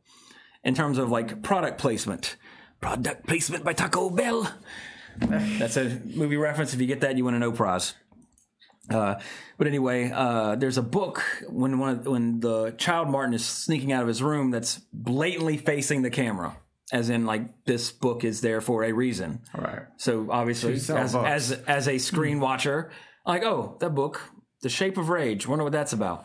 [0.64, 2.36] in terms of like product placement,
[2.80, 4.50] product placement by Taco Bell.
[5.18, 6.74] That's a movie reference.
[6.74, 7.94] If you get that, you win a no prize.
[8.90, 9.16] Uh,
[9.58, 13.92] but anyway, uh, there's a book when one of, when the child Martin is sneaking
[13.92, 16.56] out of his room that's blatantly facing the camera,
[16.92, 19.42] as in like this book is there for a reason.
[19.54, 19.82] All right.
[19.98, 22.90] So obviously, as, as as a screen watcher,
[23.26, 24.22] like oh that book,
[24.62, 25.46] The Shape of Rage.
[25.46, 26.24] Wonder what that's about.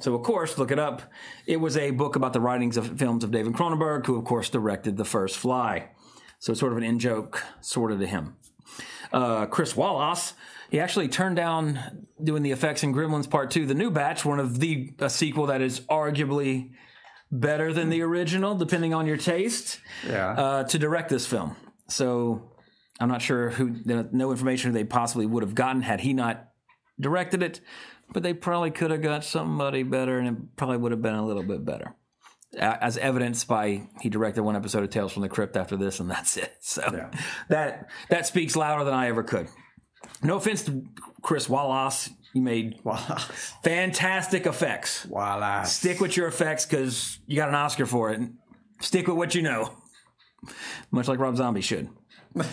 [0.00, 1.02] So of course, look it up.
[1.46, 4.48] It was a book about the writings of films of David Cronenberg, who of course
[4.48, 5.88] directed The First Fly.
[6.38, 8.36] So it's sort of an in joke, sort of to him.
[9.12, 10.34] Uh, Chris Wallace,
[10.70, 14.40] he actually turned down doing the effects in Gremlins Part Two, the new batch, one
[14.40, 16.70] of the a sequel that is arguably
[17.30, 20.30] better than the original, depending on your taste Yeah.
[20.32, 21.56] uh, to direct this film.
[21.88, 22.52] So
[23.00, 26.48] I'm not sure who, no information they possibly would have gotten had he not
[27.00, 27.60] directed it,
[28.12, 31.26] but they probably could have got somebody better and it probably would have been a
[31.26, 31.94] little bit better.
[32.58, 36.10] As evidenced by he directed one episode of Tales from the Crypt after this, and
[36.10, 36.54] that's it.
[36.60, 37.10] So Yeah.
[37.48, 39.48] that that speaks louder than I ever could.
[40.22, 40.84] No offense to
[41.22, 43.18] Chris Wallace, you made Voila.
[43.62, 45.62] fantastic effects Voila.
[45.64, 48.20] stick with your effects because you got an Oscar for it.
[48.80, 49.72] Stick with what you know,
[50.90, 51.88] much like Rob Zombie should.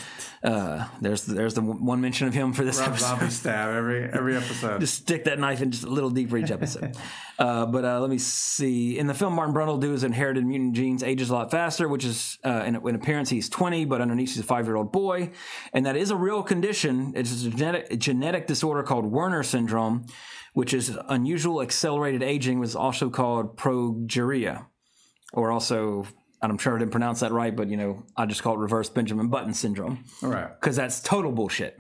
[0.44, 3.08] Uh, there's there's the one mention of him for this Rob episode.
[3.08, 4.80] Zombie stab every every episode.
[4.82, 6.98] Just stick that knife in just a little deeper each episode.
[7.40, 9.00] uh, but uh, let me see.
[9.00, 12.04] In the film, Martin Brundle do his inherited mutant genes ages a lot faster, which
[12.04, 15.32] is uh, in, in appearance he's 20, but underneath he's a five year old boy,
[15.72, 17.14] and that is a real condition.
[17.16, 20.08] It's a genetic a genetic disorder called Werner syndrome,
[20.54, 24.66] which is unusual accelerated aging, was also called progeria,
[25.32, 26.06] or also.
[26.52, 28.90] I'm sure I didn't pronounce that right, but you know, I just call it reverse
[28.90, 30.50] Benjamin Button syndrome All right.
[30.60, 31.78] because that's total bullshit.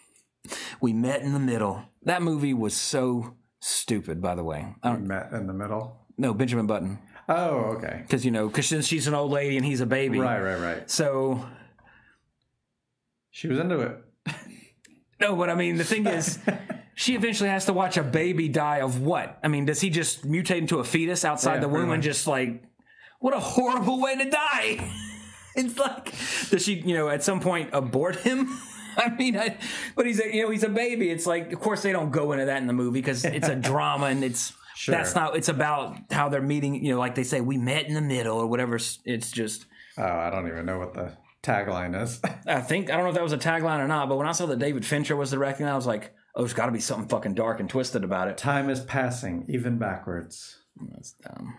[0.80, 1.82] we met in the middle.
[2.02, 4.74] That movie was so stupid, by the way.
[4.82, 6.06] I don't, met in the middle.
[6.16, 7.98] no, Benjamin Button, Oh, okay.
[8.02, 10.18] because you know, because she's an old lady and he's a baby.
[10.18, 10.90] Right, right, right.
[10.90, 11.46] So
[13.30, 13.96] She was into it.
[15.20, 16.38] no, but I mean, the thing is.
[16.94, 19.38] She eventually has to watch a baby die of what?
[19.44, 22.26] I mean, does he just mutate into a fetus outside Yeah, the womb and just
[22.26, 22.64] like,
[23.20, 24.90] what a horrible way to die?
[25.56, 26.12] it's like,
[26.50, 28.58] does she, you know, at some point abort him?
[28.96, 29.56] I mean, I,
[29.94, 31.10] but he's a, you know, he's a baby.
[31.10, 33.54] It's like, of course, they don't go into that in the movie because it's a
[33.70, 34.94] drama and it's Sure.
[34.94, 35.34] that's not.
[35.36, 36.84] It's about how they're meeting.
[36.84, 38.76] You know, like they say, we met in the middle or whatever.
[38.76, 39.66] It's just.
[39.96, 42.20] Oh, I don't even know what the tagline is.
[42.46, 44.32] I think I don't know if that was a tagline or not, but when I
[44.32, 46.78] saw that David Fincher was directing, that, I was like, oh, there's got to be
[46.78, 48.38] something fucking dark and twisted about it.
[48.38, 50.57] Time is passing, even backwards.
[50.92, 51.56] That's dumb.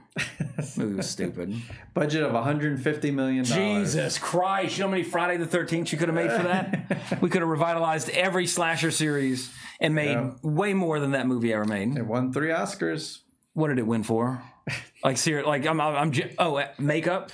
[0.77, 1.53] Movie was stupid.
[1.93, 3.55] Budget of 150 million dollars.
[3.93, 4.77] Jesus Christ!
[4.77, 7.17] You know how many Friday the Thirteenth you could have made for that?
[7.21, 10.31] we could have revitalized every slasher series and made Yeah.
[10.41, 11.97] way more than that movie ever made.
[11.97, 13.19] It won three Oscars.
[13.53, 14.41] What did it win for?
[15.03, 17.31] Like, ser- like I'm, I'm, I'm j- oh, uh, makeup,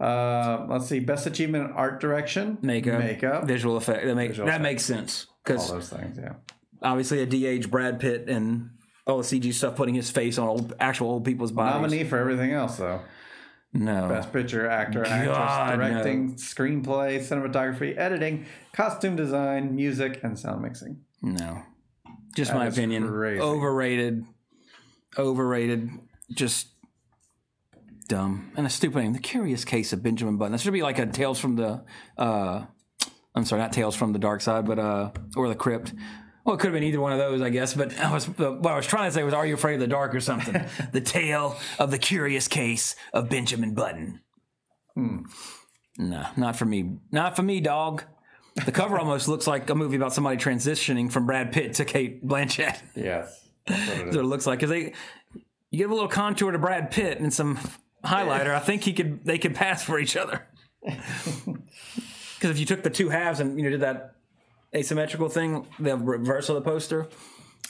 [0.00, 4.04] Uh, let's see, best achievement in art direction, makeup, makeup, visual effect.
[4.04, 4.62] That, make, Visual that effect.
[4.62, 6.18] makes sense because all those things.
[6.20, 6.34] Yeah.
[6.82, 7.26] obviously a
[7.60, 8.70] DH Brad Pitt and
[9.08, 11.74] all the CG stuff putting his face on old, actual old people's bodies.
[11.90, 13.00] Nominee for everything else though.
[13.72, 20.62] no, Best picture, actor, actress, God, directing, screenplay, cinematography, editing, costume design, music, and sound
[20.62, 21.00] mixing.
[21.22, 21.62] No.
[22.36, 23.08] Just That my opinion.
[23.08, 23.40] crazy.
[23.40, 24.24] Overrated.
[25.18, 25.90] Overrated.
[26.30, 26.68] Just
[28.08, 28.52] dumb.
[28.56, 29.12] And a stupid name.
[29.14, 30.52] The Curious Case of Benjamin Button.
[30.52, 31.82] That should be like a Tales from the
[32.16, 32.64] uh
[33.34, 35.92] I'm sorry, not Tales from the Dark Side, but uh or the Crypt.
[36.48, 37.74] Well, it could have been either one of those, I guess.
[37.74, 39.86] But I was, what I was trying to say was, "Are you afraid of the
[39.86, 44.22] dark or something?" the tale of the curious case of Benjamin Button.
[44.94, 45.24] Hmm.
[45.98, 47.00] No, not for me.
[47.12, 48.04] Not for me, dog.
[48.64, 52.26] The cover almost looks like a movie about somebody transitioning from Brad Pitt to Cate
[52.26, 52.80] Blanchett.
[52.94, 53.46] Yes.
[53.66, 54.94] That's what it it looks like because they
[55.34, 57.58] you give a little contour to Brad Pitt and some
[58.02, 58.54] highlighter.
[58.54, 60.48] I think he could they could pass for each other.
[62.38, 64.14] Because if you took the two halves and you know did that
[64.74, 67.08] asymmetrical thing, the reverse of the poster,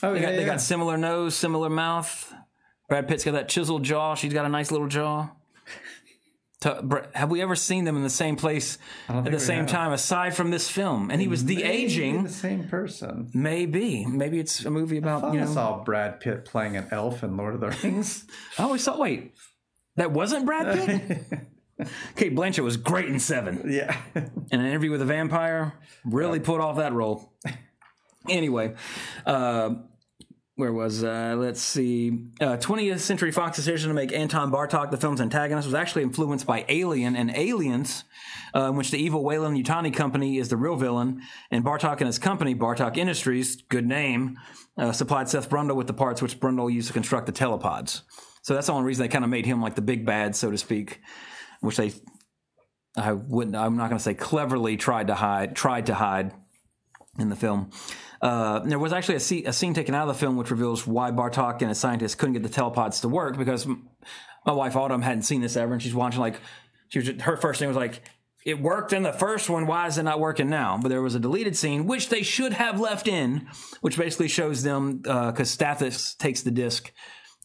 [0.01, 0.45] Oh, they yeah, got, they yeah.
[0.45, 2.33] got similar nose, similar mouth.
[2.87, 4.15] Brad Pitt's got that chiseled jaw.
[4.15, 5.29] She's got a nice little jaw.
[7.13, 8.77] Have we ever seen them in the same place
[9.07, 9.67] at the same have.
[9.69, 11.09] time, aside from this film?
[11.09, 12.23] And he was Maybe aging.
[12.23, 13.29] the same person.
[13.33, 15.53] Maybe, maybe it's a movie about thought you I know.
[15.53, 18.25] saw Brad Pitt playing an elf in Lord of the Rings.
[18.27, 19.33] Oh, I always thought, wait,
[19.95, 21.23] that wasn't Brad Pitt.
[22.15, 23.63] Cate Blanchett was great in Seven.
[23.71, 23.97] yeah.
[24.15, 25.73] And an interview with a vampire
[26.03, 27.33] really put off that role.
[28.27, 28.75] Anyway,
[29.25, 29.75] uh,
[30.59, 34.97] where was uh, let's see uh, 20th century fox decision to make anton bartok the
[34.97, 38.03] film's antagonist was actually influenced by alien and aliens
[38.53, 42.07] uh, in which the evil weyland yutani company is the real villain and bartok and
[42.07, 44.37] his company bartok industries good name
[44.77, 48.01] uh, supplied seth brundle with the parts which brundle used to construct the telepods
[48.41, 50.51] so that's the only reason they kind of made him like the big bad so
[50.51, 50.99] to speak
[51.61, 51.91] which they
[52.97, 56.33] i wouldn't i'm not going to say cleverly tried to hide tried to hide
[57.19, 57.71] in the film.
[58.21, 60.85] Uh, there was actually a, scene, a scene taken out of the film which reveals
[60.85, 65.01] why Bartok and his scientists couldn't get the telepods to work because my wife Autumn
[65.01, 66.39] hadn't seen this ever, and she's watching like
[66.89, 68.01] she was her first thing was like,
[68.45, 69.67] "It worked in the first one.
[69.67, 72.53] Why is it not working now?" But there was a deleted scene which they should
[72.53, 73.47] have left in,
[73.81, 76.91] which basically shows them because Stathis takes the disc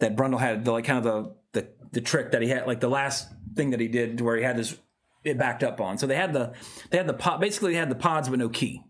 [0.01, 2.81] that Brundle had, the like kind of the, the the trick that he had, like
[2.81, 4.77] the last thing that he did, where he had this
[5.25, 5.99] it backed up on.
[5.99, 6.53] So they had the
[6.91, 8.83] they had the pod, basically they had the pods but no key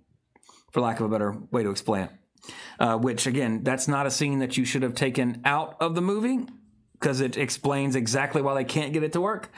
[0.72, 2.10] for lack of a better way to explain it.
[2.78, 6.02] Uh, which again, that's not a scene that you should have taken out of the
[6.02, 6.44] movie
[6.92, 9.50] because it explains exactly why they can't get it to work.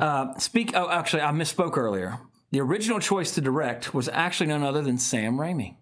[0.00, 0.72] Uh, speak.
[0.74, 2.18] Oh, actually, I misspoke earlier.
[2.50, 5.76] The original choice to direct was actually none other than Sam Raimi,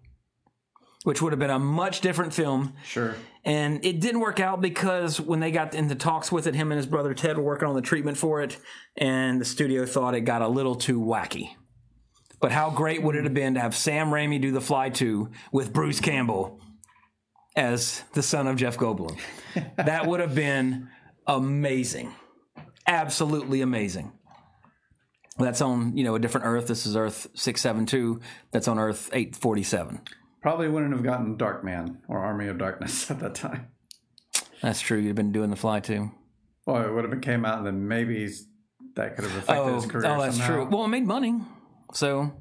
[1.04, 2.74] which would have been a much different film.
[2.84, 3.14] Sure.
[3.44, 6.76] And it didn't work out because when they got into talks with it, him and
[6.76, 8.58] his brother Ted were working on the treatment for it,
[8.96, 11.54] and the studio thought it got a little too wacky.
[12.40, 15.30] But how great would it have been to have Sam Raimi do The Fly 2
[15.52, 16.60] with Bruce Campbell
[17.56, 19.18] as the son of Jeff Goldblum?
[19.76, 20.88] that would have been
[21.26, 22.14] amazing.
[22.86, 24.12] Absolutely amazing.
[25.38, 26.66] That's on, you know, a different Earth.
[26.66, 28.20] This is Earth 672.
[28.52, 30.00] That's on Earth 847.
[30.42, 33.68] Probably wouldn't have gotten Darkman or Army of Darkness at that time.
[34.62, 34.98] That's true.
[34.98, 36.10] You'd have been doing The Fly too.
[36.66, 38.28] Well, it would have been came out, and then maybe
[38.94, 40.06] that could have affected Oh, his career.
[40.06, 40.54] oh, that's somehow.
[40.54, 40.68] true.
[40.70, 41.40] Well, it made money.
[41.94, 42.32] So,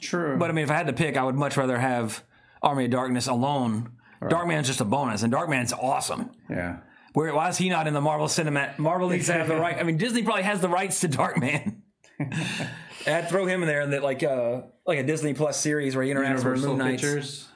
[0.00, 0.36] True.
[0.38, 2.22] but I mean, if I had to pick, I would much rather have
[2.62, 3.92] Army of Darkness alone.
[4.22, 6.30] Darkman's just a bonus, and Darkman's awesome.
[6.48, 6.78] yeah.
[7.14, 8.78] Where why is he not in the Marvel Cinematic?
[8.78, 9.76] Marvel needs to have the right.
[9.78, 11.81] I mean, Disney probably has the rights to Darkman.
[13.06, 16.04] I'd throw him in there, and that like uh like a Disney Plus series where
[16.04, 17.00] he interacts with Universal Moon Knight.
[17.00, 17.48] Pictures.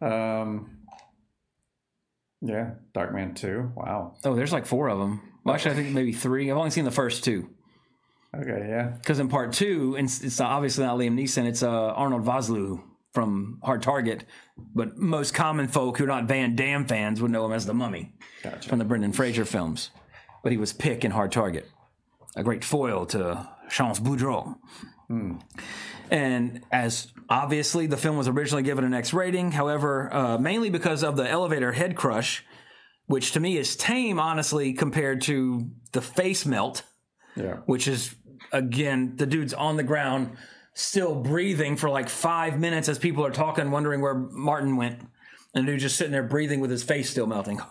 [0.00, 0.78] Um.
[2.40, 3.72] Yeah, Darkman Two.
[3.74, 4.14] Wow.
[4.24, 5.20] Oh, there's like four of them.
[5.44, 6.50] Well, actually, I think maybe three.
[6.50, 7.48] I've only seen the first two
[8.36, 8.88] Okay, yeah.
[8.88, 11.46] because in part two, it's, it's obviously not Liam Neeson.
[11.46, 12.82] It's uh, Arnold Vosloo
[13.14, 14.24] from Hard Target,
[14.74, 17.72] but most common folk who are not Van Damme fans would know him as the
[17.74, 18.12] Mummy
[18.42, 18.68] Gotcha.
[18.68, 19.90] from the Brendan Fraser films.
[20.42, 21.68] But he was Pik in Hard Target,
[22.36, 24.56] a great foil to Chance Boudreau.
[26.10, 31.02] And as obviously the film was originally given an X rating, however, uh, mainly because
[31.04, 32.44] of the elevator head crush,
[33.06, 36.82] which to me is tame, honestly, compared to the face melt,
[37.36, 37.56] Yeah.
[37.66, 38.14] which is
[38.52, 40.36] again the dude's on the ground,
[40.74, 45.00] still breathing for like five minutes as people are talking, wondering where Martin went,
[45.54, 47.60] and the dude just sitting there breathing with his face still melting.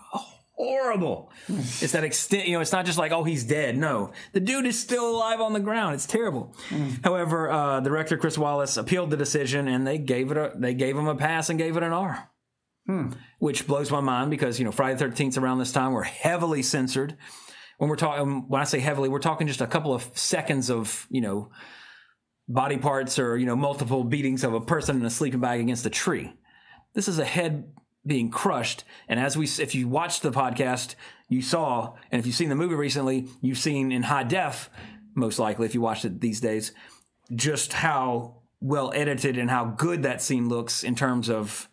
[0.58, 1.32] horrible.
[1.48, 3.78] it's that extent, you know, it's not just like, oh, he's dead.
[3.78, 5.96] No, the dude is still alive on the ground.
[5.96, 6.56] It's terrible.
[7.04, 10.98] However, uh, director Chris Wallace appealed the decision and they gave it a, they gave
[10.98, 12.30] him a pass and gave it an R.
[13.40, 16.64] Which blows my mind because, you know, Friday the 13th around this time were heavily
[16.64, 17.18] censored.
[17.78, 21.06] When we're talking, when I say heavily, we're talking just a couple of seconds of,
[21.10, 21.52] you know,
[22.48, 25.86] body parts or, you know, multiple beatings of a person in a sleeping bag against
[25.86, 26.34] a tree.
[26.96, 27.72] This is a head
[28.08, 28.84] being crushed.
[29.08, 30.96] And as we, if you watched the podcast,
[31.30, 34.70] you saw, and if you've seen the movie recently, you've seen in high def,
[35.14, 36.72] most likely, if you watched it these days,
[37.36, 41.68] just how well edited and how good that scene looks in terms of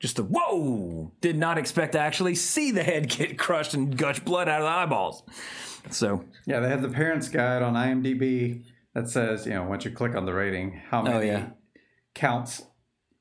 [0.00, 1.12] just the whoa!
[1.20, 4.64] Did not expect to actually see the head get crushed and gush blood out of
[4.66, 5.22] the eyeballs.
[5.90, 8.64] So, Yeah, they have the parents' guide on IMDb
[8.94, 11.48] that says, you know, once you click on the rating, how many Oh, yeah.
[12.14, 12.62] counts.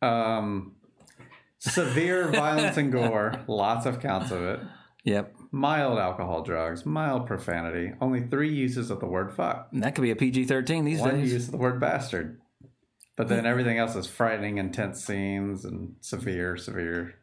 [0.02, 0.75] Um,
[1.60, 4.60] severe violence and gore, lots of counts of it.
[5.04, 5.34] yep.
[5.52, 7.94] Mild alcohol, drugs, mild profanity.
[8.02, 9.70] Only three uses of the word fuck.
[9.72, 11.32] And that could be a PG 13 these One days.
[11.34, 12.42] use of the word bastard.
[13.18, 17.16] But then everything else is frightening, intense scenes and severe, severe.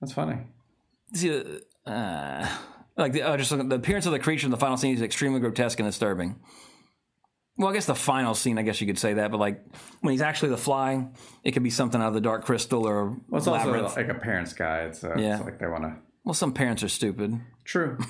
[0.00, 0.38] That's funny.
[1.14, 1.40] See,
[1.86, 2.48] uh,
[2.96, 5.38] like the, uh, just the appearance of the creature in the final scene is extremely
[5.38, 6.40] grotesque and disturbing.
[7.58, 9.60] Well, I guess the final scene, I guess you could say that, but like
[10.00, 11.08] when he's actually the fly,
[11.42, 14.14] it could be something out of the Dark Crystal or Well, it's also like a
[14.14, 15.36] parent's guide, so Yeah.
[15.36, 15.96] it's like they want to.
[16.24, 17.40] well, some parents are stupid.
[17.64, 17.98] True.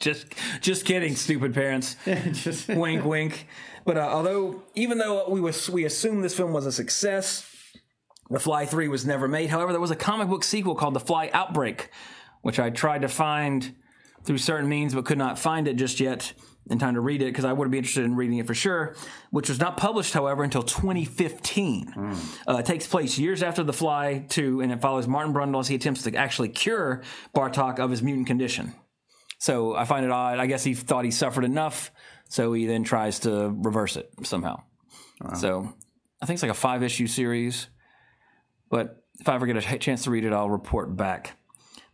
[0.00, 0.26] Just,
[0.60, 1.96] just kidding, stupid parents.
[2.30, 3.48] Just wink, wink.
[3.84, 7.44] But uh, although, even though we was we assumed this film was a success,
[8.30, 9.50] The Fly Three was never made.
[9.50, 11.90] However, there was a comic book sequel called The Fly Outbreak,
[12.42, 13.74] which I tried to find
[14.22, 16.32] through certain means, but could not find it just yet.
[16.70, 18.94] In time to read it because I would be interested in reading it for sure,
[19.30, 21.94] which was not published, however, until 2015.
[22.48, 25.68] Uh, it takes place years after The Fly 2, and it follows Martin Brundle as
[25.68, 27.02] he attempts to actually cure
[27.34, 28.74] Bartok of his mutant condition.
[29.38, 30.38] So I find it odd.
[30.38, 31.90] I guess he thought he suffered enough,
[32.28, 34.62] so he then tries to reverse it somehow.
[35.36, 35.72] So
[36.20, 37.68] I think it's like a five issue series,
[38.70, 41.36] but if I ever get a chance to read it, I'll report back.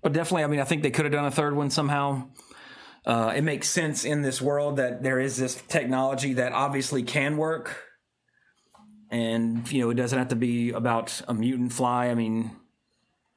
[0.02, 2.28] But definitely, I mean, I think they could have done a third one somehow.
[3.06, 7.36] Uh, it makes sense in this world that there is this technology that obviously can
[7.36, 7.76] work,
[9.10, 12.06] and you know, it doesn't have to be about a mutant fly.
[12.08, 12.50] I mean,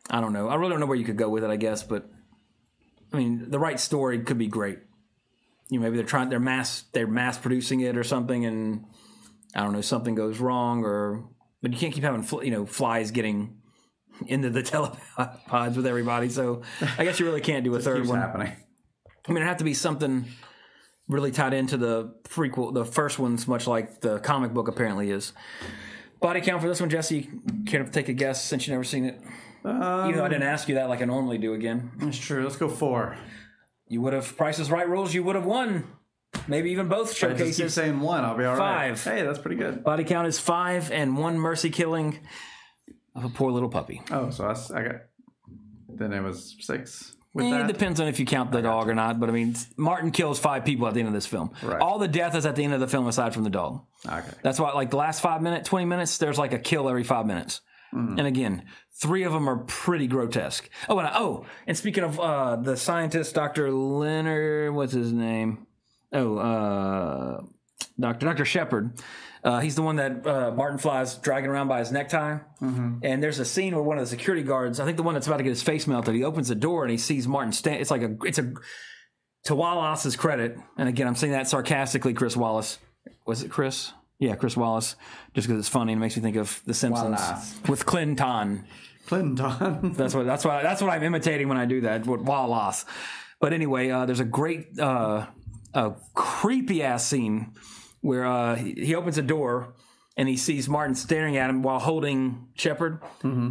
[0.09, 0.47] I don't know.
[0.47, 1.49] I really don't know where you could go with it.
[1.49, 2.09] I guess, but
[3.11, 4.79] I mean, the right story could be great.
[5.69, 8.85] You know, maybe they're trying, they're mass, they're mass producing it or something, and
[9.53, 11.27] I don't know, something goes wrong, or
[11.61, 13.57] but you can't keep having fl- you know flies getting
[14.25, 14.63] into the
[15.17, 16.29] telepods with everybody.
[16.29, 16.61] So
[16.97, 18.19] I guess you really can't do a third one.
[18.19, 18.53] happening.
[19.27, 20.25] I mean, it have to be something
[21.07, 25.33] really tied into the prequel, the first one's much like the comic book apparently is.
[26.19, 27.29] Body count for this one, Jesse.
[27.65, 29.21] Care to take a guess since you've never seen it?
[29.63, 31.91] Even though I didn't ask you that like I normally do again.
[31.97, 32.43] That's true.
[32.43, 33.17] Let's go four.
[33.87, 35.13] You would have Price is Right rules.
[35.13, 35.85] You would have won.
[36.47, 37.73] Maybe even both I just keep showcases.
[37.73, 38.23] saying one.
[38.23, 38.97] I'll be all right.
[38.97, 39.03] Five.
[39.03, 39.83] Hey, that's pretty good.
[39.83, 42.19] Body count is five and one mercy killing
[43.15, 44.01] of a poor little puppy.
[44.11, 44.95] Oh, so that's, I got.
[45.89, 47.15] Then it was six.
[47.39, 47.69] Eh, that.
[47.69, 50.39] it depends on if you count the dog or not, but I mean, Martin kills
[50.39, 51.51] five people at the end of this film.
[51.61, 51.79] Right.
[51.79, 53.81] All the death is at the end of the film, aside from the dog.
[54.05, 54.29] Okay.
[54.41, 57.25] That's why, like the last five minutes, twenty minutes, there's like a kill every five
[57.25, 57.61] minutes.
[57.93, 58.19] Mm-hmm.
[58.19, 58.65] And again,
[59.01, 60.69] three of them are pretty grotesque.
[60.89, 65.67] Oh, and I, oh, and speaking of uh, the scientist, Doctor Leonard, what's his name?
[66.11, 67.41] Oh, uh,
[67.99, 68.99] Doctor Doctor Shepard.
[69.43, 72.39] Uh, he's the one that uh, Martin flies dragging around by his necktie.
[72.61, 72.99] Mm-hmm.
[73.03, 75.27] And there's a scene where one of the security guards, I think the one that's
[75.27, 77.81] about to get his face melted, he opens the door and he sees Martin stand.
[77.81, 78.53] It's like a, it's a,
[79.45, 82.79] to Wallace's credit, and again, I'm saying that sarcastically, Chris Wallace.
[83.25, 83.93] Was it Chris?
[84.19, 84.95] Yeah, Chris Wallace.
[85.33, 87.55] Just because it's funny and it makes me think of The Simpsons Wallace.
[87.69, 88.65] with Clinton.
[89.05, 89.93] Clinton.
[89.95, 92.05] That's what that's what that's what I'm imitating when I do that.
[92.05, 92.83] With Wallace.
[93.39, 95.27] But anyway, uh, there's a great, uh,
[95.73, 97.53] a creepy ass scene
[98.01, 99.73] where uh, he, he opens a door
[100.15, 103.01] and he sees Martin staring at him while holding Shepard,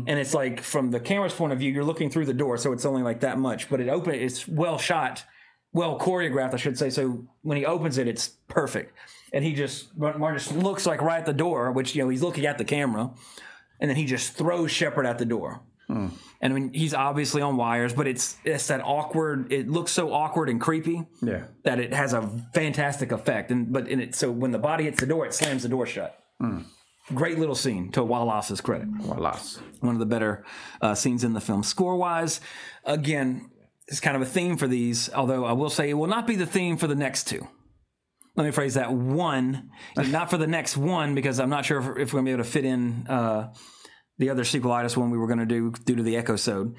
[0.09, 2.72] and it's like from the camera's point of view, you're looking through the door, so
[2.72, 3.70] it's only like that much.
[3.70, 5.24] But it open, it's well shot,
[5.72, 6.90] well choreographed, I should say.
[6.90, 8.92] So when he opens it, it's perfect.
[9.32, 12.22] And he just Martin just looks like right at the door, which you know he's
[12.22, 13.11] looking at the camera,
[13.80, 15.61] and then he just throws Shepard at the door.
[16.41, 19.53] And I mean, he's obviously on wires, but it's it's that awkward.
[19.53, 21.45] It looks so awkward and creepy yeah.
[21.64, 23.51] that it has a fantastic effect.
[23.51, 25.87] And but in it, so when the body hits the door, it slams the door
[25.87, 26.18] shut.
[27.14, 28.89] Great little scene to Wallace's credit.
[29.01, 29.61] Wallace.
[29.80, 30.45] One of the better
[30.80, 31.62] uh, scenes in the film.
[31.62, 32.41] Score wise,
[32.84, 33.49] again,
[33.87, 35.09] it's kind of a theme for these.
[35.14, 37.47] Although I will say it will not be the theme for the next two.
[38.34, 42.09] Let me phrase that one, not for the next one, because I'm not sure if,
[42.09, 43.55] if we're gonna be able to fit in uh,
[44.18, 46.74] the other sequelitis one we were gonna do due to the Echosode.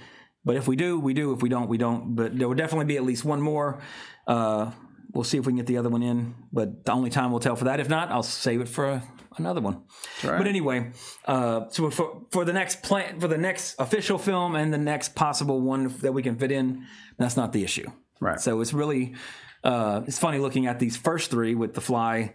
[0.46, 1.34] But if we do, we do.
[1.34, 2.16] If we don't, we don't.
[2.16, 3.82] But there will definitely be at least one more.
[4.26, 4.72] Uh,
[5.14, 6.36] we'll see if we can get the other one in.
[6.54, 7.80] But the only time will tell for that.
[7.82, 9.02] If not, I'll save it for
[9.38, 9.84] another one.
[10.24, 10.38] right.
[10.38, 10.92] But anyway,
[11.26, 15.16] uh, so for for the next plan for the next official film and the next
[15.16, 16.86] possible one that we can fit in,
[17.18, 17.90] that's not the issue.
[18.22, 18.40] Right.
[18.40, 19.16] So it's really
[19.64, 22.34] uh, it's funny looking at these first three with The Fly,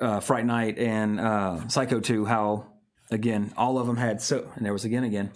[0.00, 2.24] uh, Fright Night, and uh, Psycho Two.
[2.24, 2.73] How
[3.10, 5.30] again all of them had so and there was again again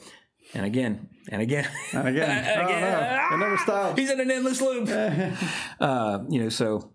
[0.55, 1.69] and again and again.
[1.93, 2.45] And again.
[2.59, 3.29] oh, Again.
[3.31, 3.35] no.
[3.35, 3.99] It never stops.
[3.99, 4.89] He's in an endless loop.
[5.81, 6.93] uh, you know, so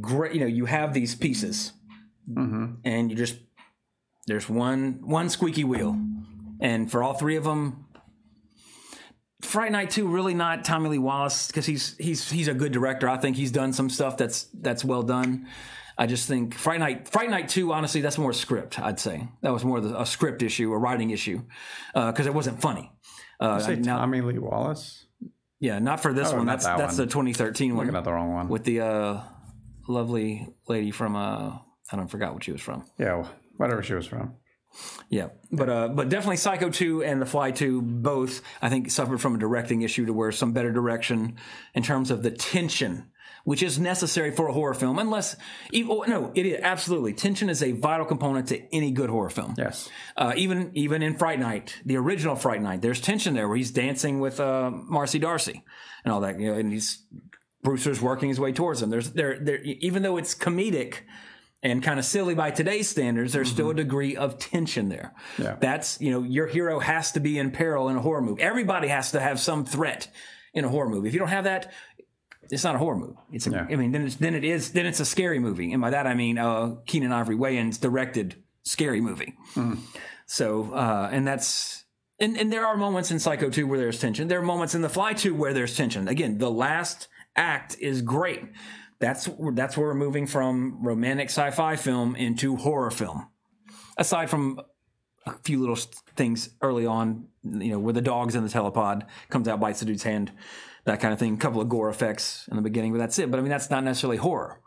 [0.00, 0.34] great.
[0.34, 1.72] You know, you have these pieces,
[2.84, 3.36] and you just
[4.26, 5.98] there's one one squeaky wheel,
[6.60, 7.86] and for all three of them,
[9.42, 13.08] Fright Night Two really not Tommy Lee Wallace because he's he's he's a good director.
[13.08, 15.46] I think he's done some stuff that's that's well done.
[15.96, 18.78] I just think Fright Night Fright Night Two, honestly, that's more script.
[18.80, 21.42] I'd say that was more the, a script issue, a writing issue,
[21.94, 22.90] because it wasn't funny.
[23.40, 25.06] Uh, Say now- Tommy Lee Wallace.
[25.60, 26.46] yeah, not for this Oh, one.
[26.46, 27.06] That's that that's one.
[27.06, 28.48] the 2013 one Looking at the wrong one.
[28.48, 29.20] with the uh,
[29.88, 31.58] lovely lady from uh,
[31.92, 32.84] I don't forgot what she was from.
[32.98, 33.26] yeah,
[33.56, 34.34] whatever she was from.
[35.08, 39.20] Yeah, but uh, but definitely Psycho 2 and The Fly 2 both I think suffered
[39.20, 41.36] from a directing issue to where some better direction
[41.74, 43.10] in terms of the tension.
[43.44, 45.36] Which is necessary for a horror film, unless
[45.74, 49.54] oh, no, it is absolutely tension is a vital component to any good horror film.
[49.58, 49.90] Yes.
[50.16, 53.70] Uh, even even in Fright Night, the original Fright Night, there's tension there where he's
[53.70, 55.62] dancing with uh, Marcy Darcy
[56.04, 57.04] and all that, you know, and he's
[57.62, 58.90] Brewster's working his way towards him.
[58.90, 61.00] There's there there even though it's comedic
[61.62, 65.14] and kind of silly by today's standards, there's still a degree of tension there.
[65.38, 65.56] Yeah.
[65.58, 68.42] That's you know your hero has to be in peril in a horror movie.
[68.42, 70.08] Everybody has to have some threat
[70.52, 71.08] in a horror movie.
[71.08, 71.72] If you don't have that,
[72.50, 73.14] it's not a horror movie.
[73.32, 73.66] It's a, Yeah.
[73.70, 76.06] I mean, then it's then it is then it's a scary movie, and by that
[76.06, 79.34] I mean uh, Keenen Ivory Wayans directed scary movie.
[80.26, 81.84] So, uh, and that's
[82.18, 84.28] and and there are moments in Psycho 2 where there's tension.
[84.28, 86.08] There are moments in The Fly 2 where there's tension.
[86.08, 88.42] Again, the last act is great.
[89.00, 93.28] That's that's where we're moving from romantic sci-fi film into horror film.
[93.98, 94.60] Aside from
[95.26, 95.76] a few little
[96.16, 99.86] things early on, you know, where the dog's in the telepod comes out, bites the
[99.86, 100.32] dude's hand,
[100.84, 101.34] that kind of thing.
[101.34, 103.30] A couple of gore effects in the beginning, but that's it.
[103.30, 104.60] But I mean, that's not necessarily horror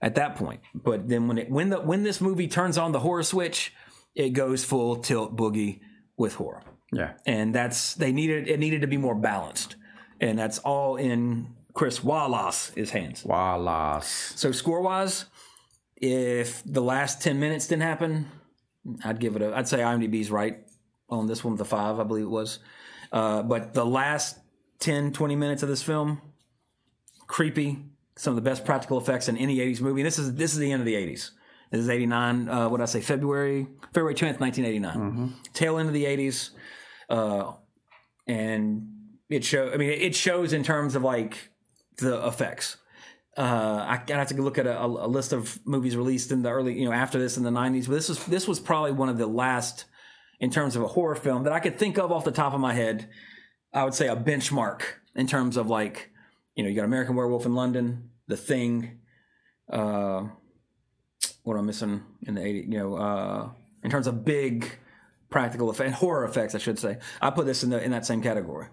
[0.00, 0.60] at that point.
[0.74, 3.72] But then when it when the when this movie turns on the horror switch,
[4.14, 5.80] it goes full tilt boogie
[6.18, 6.62] with horror
[6.92, 7.12] Yeah.
[7.26, 9.76] and that's they needed it needed to be more balanced,
[10.20, 13.24] and that's all in Chris Wallace's hands.
[13.24, 14.34] Wallace.
[14.36, 15.24] So score wise,
[15.96, 18.26] if the last ten minutes didn't happen,
[19.04, 19.56] I'd give it a.
[19.56, 20.58] I'd say IMDb's right
[21.08, 22.58] on this one with a five, I believe it was.
[23.10, 24.38] Uh, but the last
[24.82, 26.20] 10, 20 minutes of this film,
[27.26, 27.78] creepy.
[28.16, 30.02] Some of the best practical effects in any '80s movie.
[30.02, 31.30] And this is this is the end of the '80s.
[31.70, 32.48] This is '89.
[32.48, 33.00] Uh, what did I say?
[33.00, 35.34] February February 10th, 1989.
[35.54, 36.50] Tail end of the '80s.
[37.08, 37.52] Uh,
[38.26, 38.86] and
[39.30, 39.70] it show.
[39.72, 41.50] I mean, it shows in terms of like
[41.96, 42.76] the effects.
[43.34, 43.40] Uh,
[43.88, 46.78] I I have to look at a, a list of movies released in the early,
[46.78, 47.86] you know, after this in the '90s.
[47.86, 49.86] But this was this was probably one of the last,
[50.38, 52.60] in terms of a horror film that I could think of off the top of
[52.60, 53.08] my head.
[53.72, 54.82] I would say a benchmark
[55.14, 56.10] in terms of like,
[56.54, 59.00] you know, you got American Werewolf in London, The Thing.
[59.70, 60.24] Uh,
[61.42, 62.72] what am I missing in the '80s?
[62.72, 63.50] You know, uh,
[63.82, 64.70] in terms of big
[65.30, 66.98] practical effect, horror effects, I should say.
[67.20, 68.68] I put this in the in that same category.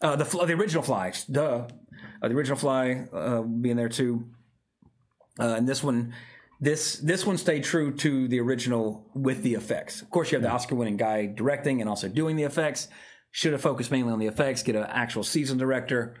[0.00, 1.66] Uh, the the original Fly, duh.
[2.22, 4.30] Uh, the original Fly uh, being there too.
[5.38, 6.14] Uh, and this one,
[6.60, 10.00] this this one stayed true to the original with the effects.
[10.00, 12.88] Of course, you have the Oscar-winning guy directing and also doing the effects.
[13.32, 14.62] Should have focused mainly on the effects.
[14.62, 16.14] Get an actual season director.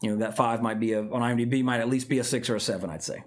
[0.00, 2.48] You know that five might be a on IMDb might at least be a six
[2.48, 2.90] or a seven.
[2.90, 3.24] I'd say.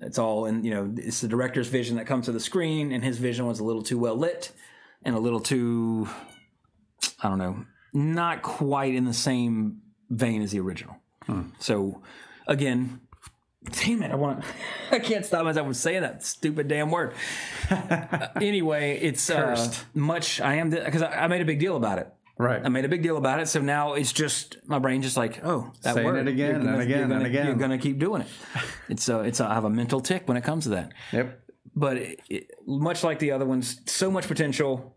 [0.00, 3.04] It's all in you know it's the director's vision that comes to the screen, and
[3.04, 4.52] his vision was a little too well lit
[5.02, 6.08] and a little too
[7.22, 10.96] I don't know, not quite in the same vein as the original.
[11.26, 11.48] Hmm.
[11.58, 12.02] So
[12.46, 13.00] again,
[13.72, 14.44] damn it, I want
[14.90, 17.14] I can't stop myself from saying that stupid damn word.
[17.70, 20.40] Uh, anyway, it's uh, much.
[20.40, 22.12] I am because I, I made a big deal about it.
[22.38, 22.62] Right.
[22.64, 25.44] I made a big deal about it, so now it's just my brain just like,
[25.44, 27.46] oh, that Saying word it again You're and again gonna, and again.
[27.46, 28.28] You're gonna keep doing it.
[28.88, 31.38] It's uh, it's I have a mental tick when it comes to that Yep.
[31.76, 34.96] but it, it- much like the other ones, so much potential,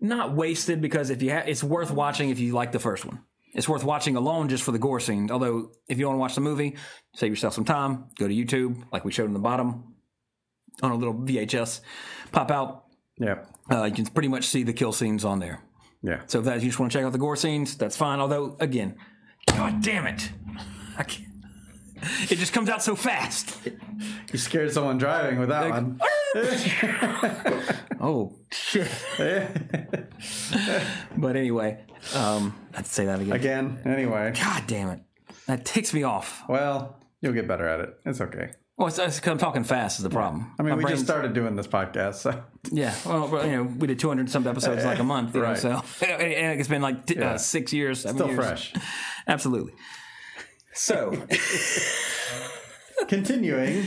[0.00, 3.20] not wasted because if you ha- it's worth watching if you like the first one.
[3.54, 5.30] It's worth watching alone just for the gore scene.
[5.30, 6.76] Although if you want to watch the movie,
[7.14, 8.06] save yourself some time.
[8.18, 9.94] Go to YouTube, like we showed in the bottom,
[10.82, 11.80] on a little VHS
[12.32, 12.84] pop out.
[13.18, 13.44] Yeah.
[13.70, 15.60] Uh, you can pretty much see the kill scenes on there.
[16.02, 16.22] Yeah.
[16.26, 18.20] So if that you just want to check out the gore scenes, that's fine.
[18.20, 18.96] Although again,
[19.46, 20.30] god damn it,
[20.98, 21.33] I can't.
[22.30, 23.56] It just comes out so fast.
[24.32, 26.00] You scared someone driving with that one.
[28.00, 28.88] Oh shit.
[31.16, 31.78] but anyway,
[32.14, 33.32] um, I'd say that again.
[33.32, 33.78] Again.
[33.84, 34.32] Anyway.
[34.38, 35.00] God damn it,
[35.46, 36.42] that ticks me off.
[36.48, 37.94] Well, you'll get better at it.
[38.04, 38.50] It's okay.
[38.76, 40.52] Well, it's, it's I'm talking fast is the problem.
[40.58, 42.42] I mean, My we just started doing this podcast, so
[42.72, 45.46] Yeah, well, you know, we did 200 some episodes in like a month, you know,
[45.48, 45.56] Right.
[45.58, 47.34] so and it's been like t- Yeah.
[47.34, 48.38] uh, six years, seven still years.
[48.38, 48.74] fresh.
[49.28, 49.74] Absolutely.
[50.74, 51.26] So,
[53.08, 53.86] Continuing.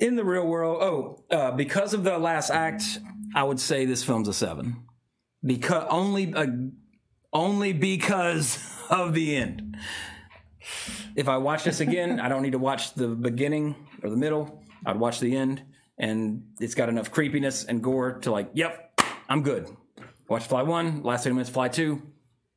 [0.00, 2.82] in the real world, oh, uh, because of the last act,
[3.34, 4.84] I would say this film's a seven.
[5.44, 6.46] Because only, uh,
[7.32, 8.58] only because
[8.90, 9.76] of the end.
[11.16, 14.62] If I watch this again, I don't need to watch the beginning or the middle.
[14.86, 15.62] I'd watch the end,
[15.98, 19.68] and it's got enough creepiness and gore to like, yep, I'm good.
[20.28, 22.02] Watch Fly One, last 30 minutes, Fly Two,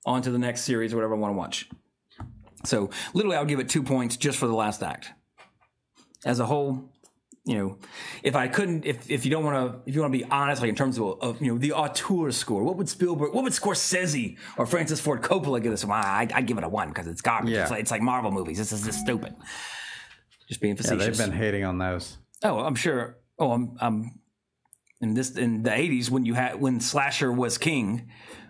[0.06, 1.70] on to the next series, or whatever I want to watch.
[2.66, 5.12] So, literally, I would give it two points just for the last act.
[6.26, 6.92] As a whole,
[7.46, 7.78] you know,
[8.24, 10.62] if I couldn't, if if you don't want to, if you want to be honest,
[10.62, 13.54] like in terms of, of you know the auteur score, what would Spielberg, what would
[13.54, 15.86] Scorsese or Francis Ford Coppola give this?
[15.86, 17.52] Well, I I give it a one because it's garbage.
[17.52, 17.62] Yeah.
[17.62, 18.58] It's, like, it's like Marvel movies.
[18.58, 19.36] This is just stupid.
[20.48, 21.06] Just being facetious.
[21.06, 22.18] Yeah, they've been hating on those.
[22.44, 23.18] Oh, I'm sure.
[23.38, 23.78] Oh, I'm.
[23.80, 24.20] I'm
[25.02, 28.10] in this in the '80s when you had when slasher was king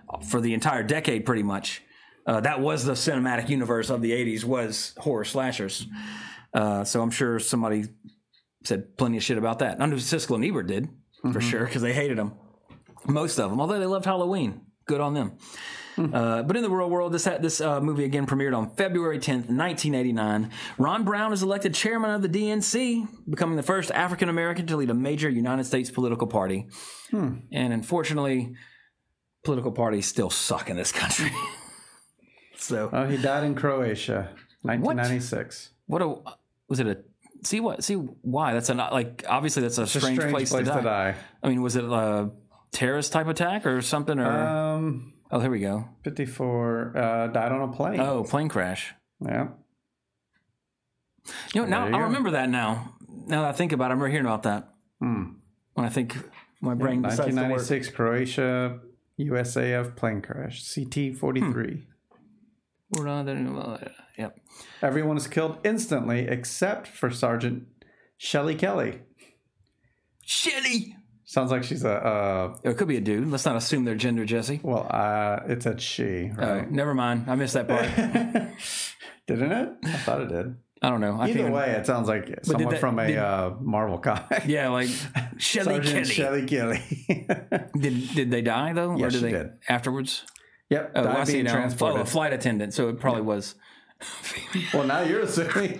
[0.10, 1.82] uh, for the entire decade, pretty much.
[2.26, 5.88] Uh, that was the cinematic universe of the '80s was horror slashers.
[6.54, 7.86] Uh, so I'm sure somebody
[8.64, 9.82] said plenty of shit about that.
[9.82, 10.90] I know Siskel and Ebert did
[11.34, 12.34] for sure because they hated them,
[13.08, 13.60] most of them.
[13.60, 15.38] Although they loved Halloween, good on them.
[15.98, 19.48] Uh, but in the real world, this this uh, movie again premiered on February 10th,
[19.48, 20.52] 1989.
[20.78, 24.90] Ron Brown is elected chairman of the DNC, becoming the first African American to lead
[24.90, 26.68] a major United States political party.
[27.52, 28.56] And unfortunately,
[29.46, 31.32] political parties still suck in this country.
[32.68, 34.30] so Oh, he died in Croatia.
[34.64, 35.72] 1996.
[35.88, 36.16] What a
[36.68, 36.98] was it a
[37.44, 40.50] see what see why that's a not like obviously that's a It's a strange, place,
[40.52, 40.82] to, die.
[40.82, 41.16] die.
[41.44, 42.32] I mean, was it a
[42.72, 44.20] terrorist type attack or something?
[44.20, 45.88] Or Um, oh, here we go.
[46.04, 48.00] 54 uh, died on a plane.
[48.00, 48.94] Oh, plane crash.
[49.22, 49.50] Yeah.
[51.54, 52.96] You know, now you I remember that now.
[53.28, 54.70] Now that I think about it, I remember hearing about that.
[55.00, 55.24] Hmm.
[55.74, 56.16] When I think
[56.62, 57.18] my brain to work.
[57.20, 58.80] 1996 Croatia
[59.20, 60.74] USAF plane crash.
[60.74, 61.18] CT 43.
[61.20, 61.95] We're not there-
[62.92, 64.40] Yep.
[64.82, 67.64] Everyone is killed instantly except for Sergeant
[68.18, 69.02] Shelly Kelly.
[70.24, 70.96] Shelly!
[71.26, 73.28] Sounds like she's a, uh, It could be a dude.
[73.30, 74.60] Let's not assume their gender, Jesse.
[74.64, 76.72] well, uh, it said she, Oh, right?
[76.72, 77.26] never mind.
[77.28, 77.86] I missed that part.
[79.28, 79.70] Didn't it?
[79.84, 80.56] I thought it did.
[80.84, 81.18] I don't know.
[81.20, 84.44] I Either way, it sounds like someone that- from a did- uh, Marvel comic.
[84.46, 84.90] Yeah, like
[85.38, 86.46] Shelly Sergeant Kelly.
[86.46, 87.70] Shelly Kelly.
[87.80, 89.50] Did did they die though, Yes, or did they did.
[89.68, 90.24] afterwards?
[90.70, 90.92] Yep.
[90.96, 91.70] Oh, I see being now.
[91.82, 92.74] Oh, a flight attendant.
[92.74, 93.56] So it probably was.
[94.74, 95.80] well, now you're assuming.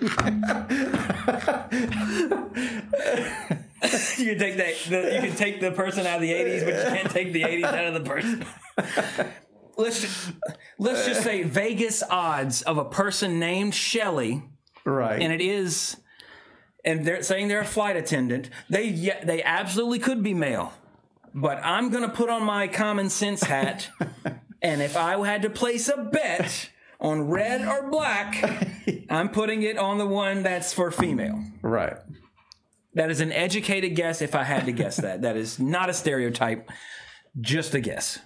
[4.18, 4.74] you can take that.
[4.88, 7.42] The, you can take the person out of the '80s, but you can't take the
[7.42, 8.44] '80s out of the person.
[9.76, 10.32] let's just,
[10.78, 14.42] let's just say Vegas odds of a person named Shelley,
[14.84, 15.20] right.
[15.20, 15.96] and it is,
[16.84, 18.50] and they're saying they're a flight attendant.
[18.70, 20.72] They yeah, they absolutely could be male,
[21.34, 23.90] but I'm gonna put on my common sense hat,
[24.62, 28.42] and if I had to place a bet on red or black,
[29.10, 31.42] I'm putting it on the one that's for female.
[31.62, 31.96] right.
[32.94, 35.20] That is an educated guess if I had to guess that.
[35.20, 36.70] That is not a stereotype,
[37.38, 38.18] just a guess.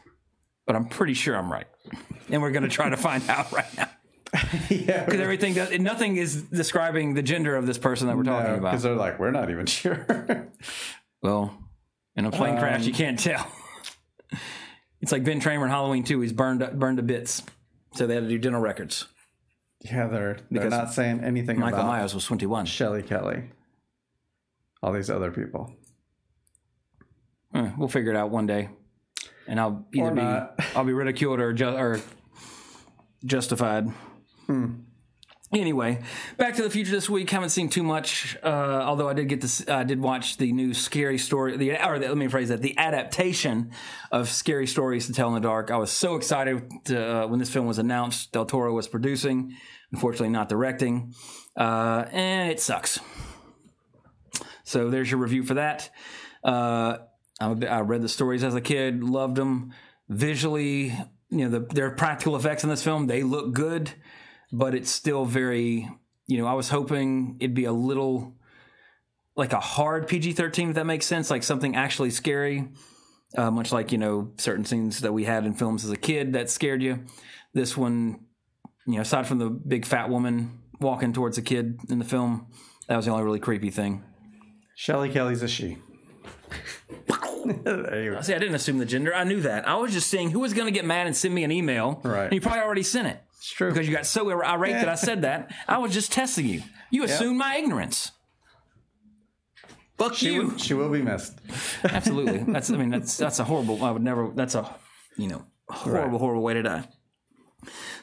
[0.64, 1.66] But I'm pretty sure I'm right.
[2.28, 3.88] And we're going to try to find out right now.
[4.70, 5.04] Yeah.
[5.04, 8.70] Because everything does, nothing is describing the gender of this person that we're talking about.
[8.70, 10.48] Because they're like, we're not even sure.
[11.20, 11.58] Well,
[12.14, 13.50] in a plane crash, Um, you can't tell.
[15.00, 16.20] It's like Ben Tramer in Halloween 2.
[16.20, 17.42] He's burned, burned to bits.
[17.94, 19.06] So they had to do dental records.
[19.80, 22.66] yeah, they're they're Because not saying anything about Michael about Myers was 21.
[22.66, 23.44] Shelly Kelly.
[24.82, 25.72] All these other people.
[27.54, 28.68] Eh, we'll figure it out one day,
[29.48, 30.54] and I'll either Or be not.
[30.76, 32.00] I'll be ridiculed or ju- or
[33.24, 33.88] justified.
[35.52, 36.00] Anyway,
[36.36, 37.28] Back to the Future this week.
[37.30, 39.68] Haven't seen too much, uh, although I did get this.
[39.68, 41.56] I did watch the new Scary Story.
[41.56, 43.72] The or the, let me phrase that: the adaptation
[44.12, 45.72] of Scary Stories to Tell in the Dark.
[45.72, 48.30] I was so excited to, uh, when this film was announced.
[48.30, 49.56] Del Toro was producing,
[49.92, 51.14] unfortunately not directing,
[51.56, 53.00] uh, and it sucks.
[54.62, 55.90] So there's your review for that.
[56.44, 56.98] Uh,
[57.58, 59.72] bit- I read the stories as a kid, loved them.
[60.08, 60.96] Visually,
[61.28, 63.92] you know, the, their practical effects in this film, they look good,
[64.52, 65.88] but it's still very,
[66.26, 68.34] you know, I was hoping it'd be a little
[69.36, 72.68] like a hard PG 13, if that makes sense, like something actually scary,
[73.36, 76.34] uh, much like, you know, certain scenes that we had in films as a kid
[76.34, 77.04] that scared you.
[77.54, 78.20] This one,
[78.86, 82.46] you know, aside from the big fat woman walking towards a kid in the film,
[82.88, 84.04] that was the only really creepy thing.
[84.74, 85.78] Shelly Kelly's a she.
[87.44, 88.20] there you go.
[88.20, 89.14] See, I didn't assume the gender.
[89.14, 89.68] I knew that.
[89.68, 92.00] I was just seeing who was going to get mad and send me an email.
[92.02, 92.24] Right.
[92.24, 93.70] And you probably already sent it It's true.
[93.72, 95.50] because you got so irate that I said that.
[95.66, 96.62] I was just testing you.
[96.90, 98.12] You assumed my ignorance.
[99.96, 100.48] Fuck she, you.
[100.48, 101.38] will, she will be missed.
[101.84, 102.38] Absolutely.
[102.38, 102.70] That's.
[102.70, 103.82] I mean, that's that's a horrible.
[103.82, 104.30] I would never.
[104.34, 104.74] That's a
[105.16, 106.88] you know horrible, horrible way to die.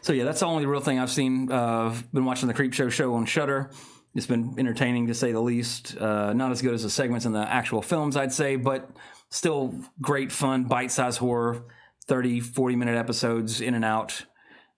[0.02, 1.52] So yeah, that's the only real thing I've seen.
[1.52, 3.72] Uh, I've been watching the Creepshow show on Shudder.
[4.16, 5.96] It's been entertaining to say the least.
[5.98, 8.90] Uh, not as good as the segments in the actual films, I'd say, but
[9.30, 11.64] still great fun, bite-sized horror.
[12.08, 14.24] 30, 40 minute episodes in and out.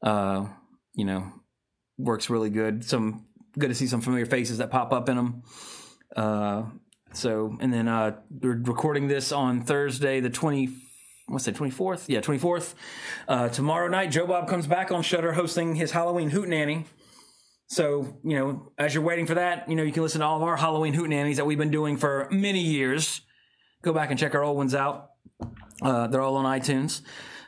[0.02, 0.48] Uh,
[0.94, 1.32] you know,
[1.98, 2.84] works really good.
[2.84, 3.26] Some
[3.58, 5.44] good to see some familiar faces that pop up in them.
[6.16, 6.64] Uh,
[7.14, 10.70] so, and then uh, we're recording this on Thursday, the 20,
[11.28, 12.06] what's that, 24th?
[12.08, 12.76] Yeah, 24th.
[13.28, 16.86] Uh, tomorrow night, Joe Bob comes back on Shudder hosting his Halloween Hootenanny.
[17.68, 20.38] So, you know, as you're waiting for that, you know, you can listen to all
[20.38, 23.22] of our Halloween Hootenannies that we've been doing for many years.
[23.84, 25.12] Go back and check our old ones out.
[25.82, 27.02] Uh, they're all on iTunes.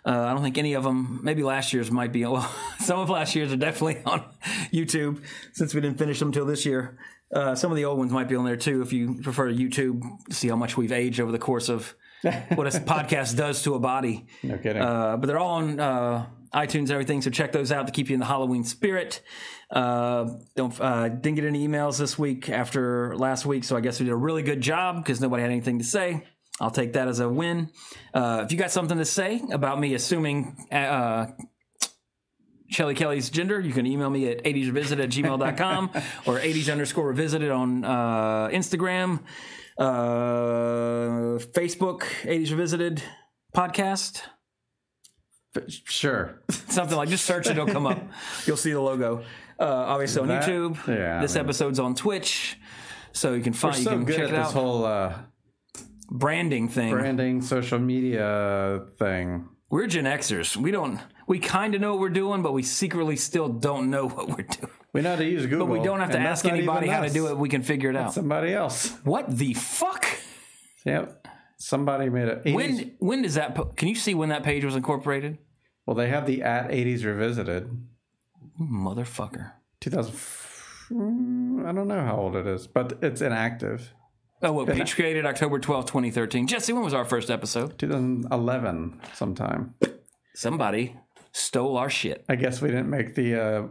[0.06, 2.50] Uh, I don't think any of them, maybe last year's might be, well,
[2.80, 4.24] some of last year's are definitely on
[4.72, 5.24] YouTube
[5.54, 6.98] since we didn't finish them till this year.
[7.34, 10.02] Uh, some of the old ones might be on there too if you prefer YouTube
[10.28, 13.74] to see how much we've aged over the course of what a podcast does to
[13.74, 14.28] a body.
[14.44, 14.82] No kidding.
[14.82, 18.10] Uh, but they're all on uh, iTunes and everything, so check those out to keep
[18.10, 19.22] you in the Halloween spirit.
[19.72, 24.00] Uh, don't uh, didn't get any emails this week after last week, so I guess
[24.00, 26.28] we did a really good job because nobody had anything to say.
[26.62, 27.70] I'll take that as a win.
[28.14, 31.28] Uh, if you got something to say about me assuming uh,
[32.70, 35.90] Shelly Kelly's gender, you can email me at 80srevisit at gmail.com
[36.28, 39.20] or 80s underscore revisited on uh, Instagram,
[39.78, 43.04] uh, Facebook, 80s Revisited
[43.56, 44.22] podcast.
[45.68, 46.42] sure.
[46.50, 48.00] Something like just search it, it'll come up.
[48.46, 49.24] You'll see the logo.
[49.60, 50.88] Uh, obviously on That- YouTube.
[50.88, 52.58] yeah, I this mean- episode's on Twitch,
[53.14, 54.54] so you can find We're you so can good check at this out.
[54.54, 55.14] whole uh,
[56.14, 56.92] Branding thing.
[56.92, 59.48] branding, social media thing.
[59.70, 60.58] We're Gen Xers.
[60.58, 61.00] We don't.
[61.26, 64.44] We kind of know what we're doing, but we secretly still don't know what we're
[64.44, 64.72] doing.
[64.92, 65.68] We know how to use Google.
[65.68, 67.38] But we don't have to ask anybody how to do it.
[67.38, 68.14] We can figure it out.
[68.14, 68.90] Somebody else.
[69.06, 70.06] What the fuck?
[70.86, 71.26] Yep.
[71.58, 72.44] Somebody made it.
[72.44, 72.54] 80s.
[72.56, 73.56] When when does that?
[73.56, 75.38] po- Can you see when that page was incorporated?
[75.86, 77.70] Well, they have the at 80s revisited.
[78.60, 79.54] Motherfucker.
[79.80, 80.14] 2000.
[80.92, 83.94] Mm, I don't know how old it is, but it's inactive.
[84.44, 86.48] Oh, well, page created October twelfth, 2013.
[86.48, 87.78] Jesse, when was our first episode?
[87.78, 89.76] 2011 sometime.
[90.34, 90.96] Somebody
[91.32, 92.26] stole our shit.
[92.28, 93.36] I guess we didn't make the.
[93.42, 93.68] Uh,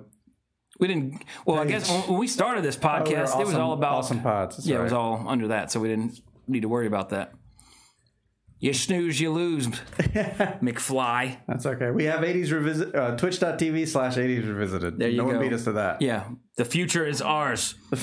[0.79, 1.23] We didn't.
[1.45, 3.11] Well, I guess when when we started this we were podcast,
[3.41, 3.93] it was awesome- all about.
[3.95, 4.57] awesome pods.
[4.57, 4.99] That's yeah, it was right.
[4.99, 7.33] all under that, so we didn't need to worry about that.
[8.63, 9.69] You snooze, you lose,
[10.63, 11.39] McFly.
[11.49, 11.91] That's okay.
[11.91, 12.95] We have 80s revisit.
[12.95, 14.99] Uh, Twitch.tv slash 80s revisited.
[14.99, 15.31] There you no go.
[15.33, 16.03] one beat us to that.
[16.03, 16.25] Yeah,
[16.57, 17.75] the future is ours.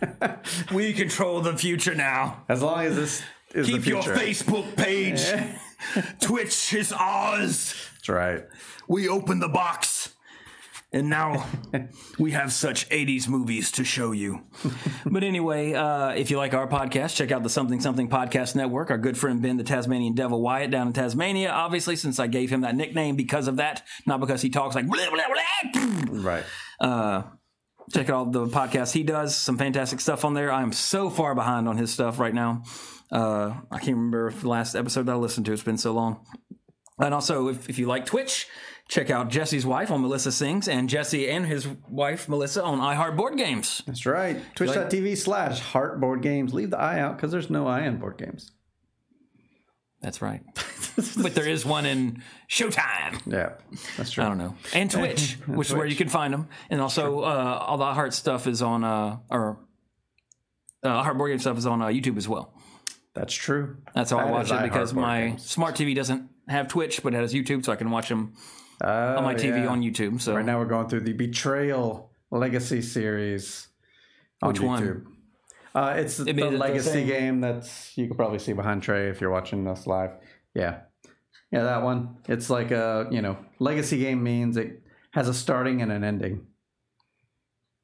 [0.72, 2.44] We control the future now.
[2.48, 3.22] as long as this
[3.54, 4.02] is Keep the your.
[4.02, 5.22] Facebook page.
[6.20, 7.74] Twitch is ours.
[7.94, 8.44] That's right.
[8.88, 10.14] We opened the box.
[10.90, 11.46] And now
[12.18, 14.40] we have such 80s movies to show you.
[15.04, 18.90] but anyway, uh, if you like our podcast, check out the Something Something Podcast Network.
[18.90, 21.50] Our good friend Ben, the Tasmanian Devil Wyatt, down in Tasmania.
[21.50, 24.86] Obviously, since I gave him that nickname because of that, not because he talks like
[24.86, 26.22] blah, blah, blah.
[26.22, 26.44] Right.
[26.80, 27.22] Uh,
[27.92, 29.34] check out the podcast he does.
[29.36, 30.52] Some fantastic stuff on there.
[30.52, 32.62] I am so far behind on his stuff right now.
[33.10, 35.52] Uh, I can't remember the last episode that I listened to.
[35.52, 36.24] It's been so long.
[36.98, 38.46] And also, if, if you like Twitch,
[38.88, 43.16] check out Jesse's wife on Melissa Sings and Jesse and his wife Melissa on iHeart
[43.16, 43.82] Board Games.
[43.86, 44.40] That's right.
[44.54, 46.52] Twitch.tv slash heart board games.
[46.52, 48.52] Leave the I out because there's no I in board games.
[50.00, 50.42] That's right.
[51.22, 53.20] but there is one in Showtime.
[53.26, 53.54] Yeah,
[53.96, 54.24] that's true.
[54.24, 54.54] I don't know.
[54.72, 56.48] And Twitch, which is where you can find them.
[56.70, 59.58] And also, uh, all the iHeart stuff is on, uh, or
[60.84, 62.54] uh, iHeart Board Game stuff is on uh, YouTube as well.
[63.14, 63.78] That's true.
[63.94, 65.44] That's how I watch it because my Games.
[65.50, 68.34] smart TV doesn't have Twitch, but it has YouTube, so I can watch them
[68.80, 69.68] on my TV Oh, yeah.
[69.68, 70.20] on YouTube.
[70.20, 73.66] So Right now we're going through the Betrayal Legacy series
[74.40, 75.06] on Which one?
[75.78, 79.20] Uh, it's the, the Legacy same- game that's you can probably see behind Trey if
[79.20, 80.10] you're watching us live.
[80.54, 80.80] Yeah,
[81.52, 82.16] yeah, that one.
[82.28, 84.82] It's like a you know Legacy game means it
[85.12, 86.46] has a starting and an ending.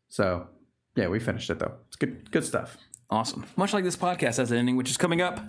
[0.08, 0.48] So
[0.96, 1.74] yeah, we finished it though.
[1.86, 2.76] It's good, good stuff.
[3.10, 3.46] awesome.
[3.56, 5.40] Much like this podcast has an ending, which is coming up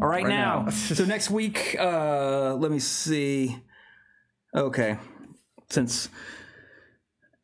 [0.00, 0.62] all right, now.
[0.64, 0.70] now.
[0.70, 3.62] so next week, uh, let me see.
[4.54, 4.98] Okay,
[5.70, 6.08] since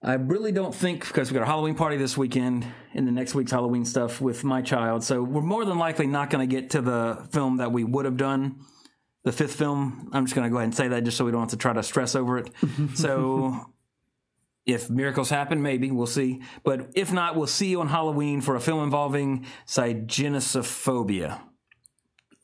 [0.04, 3.36] I really don't think because we got a Halloween party this weekend and the next
[3.36, 6.70] week's Halloween stuff with my child, so we're more than likely not going to get
[6.70, 8.60] to the film that we would have done.
[9.24, 10.10] The fifth film.
[10.12, 11.56] I'm just going to go ahead and say that just so we don't have to
[11.56, 12.50] try to stress over it.
[12.94, 13.72] so
[14.66, 16.42] if miracles happen, maybe we'll see.
[16.64, 21.40] But if not, we'll see you on Halloween for a film involving cygenosophobia.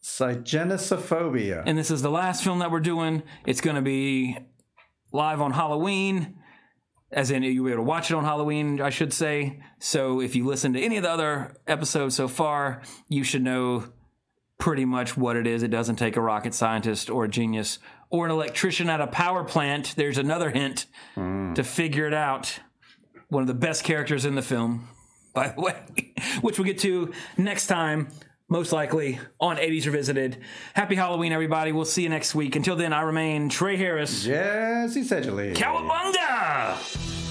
[0.01, 1.65] Cygenosophobia.
[1.67, 3.25] And this is the last film that we're doing.
[3.45, 4.39] It's going to be
[5.13, 6.38] live on Halloween,
[7.11, 9.61] as in you'll be able to watch it on Halloween, I should say.
[9.79, 13.85] So if you listen to any of the other episodes so far, you should know
[14.59, 15.63] pretty much what it is.
[15.63, 17.79] It doesn't take a rocket scientist or a genius
[18.11, 19.95] or an electrician at a power plant.
[19.97, 21.55] There's another hint hmm.
[21.55, 22.61] to figure it out.
[23.29, 24.89] One of the best characters in the film,
[25.35, 25.77] by the way,
[26.41, 28.09] which we'll get to next time,
[28.49, 30.39] most likely on 80s Revisited.
[30.75, 31.73] Happy Halloween, everybody.
[31.73, 32.57] We'll see you next week.
[32.57, 34.25] Until then, I remain Trey Harris.
[34.25, 35.55] Jesse Seidule.
[35.55, 37.28] Cowabunga!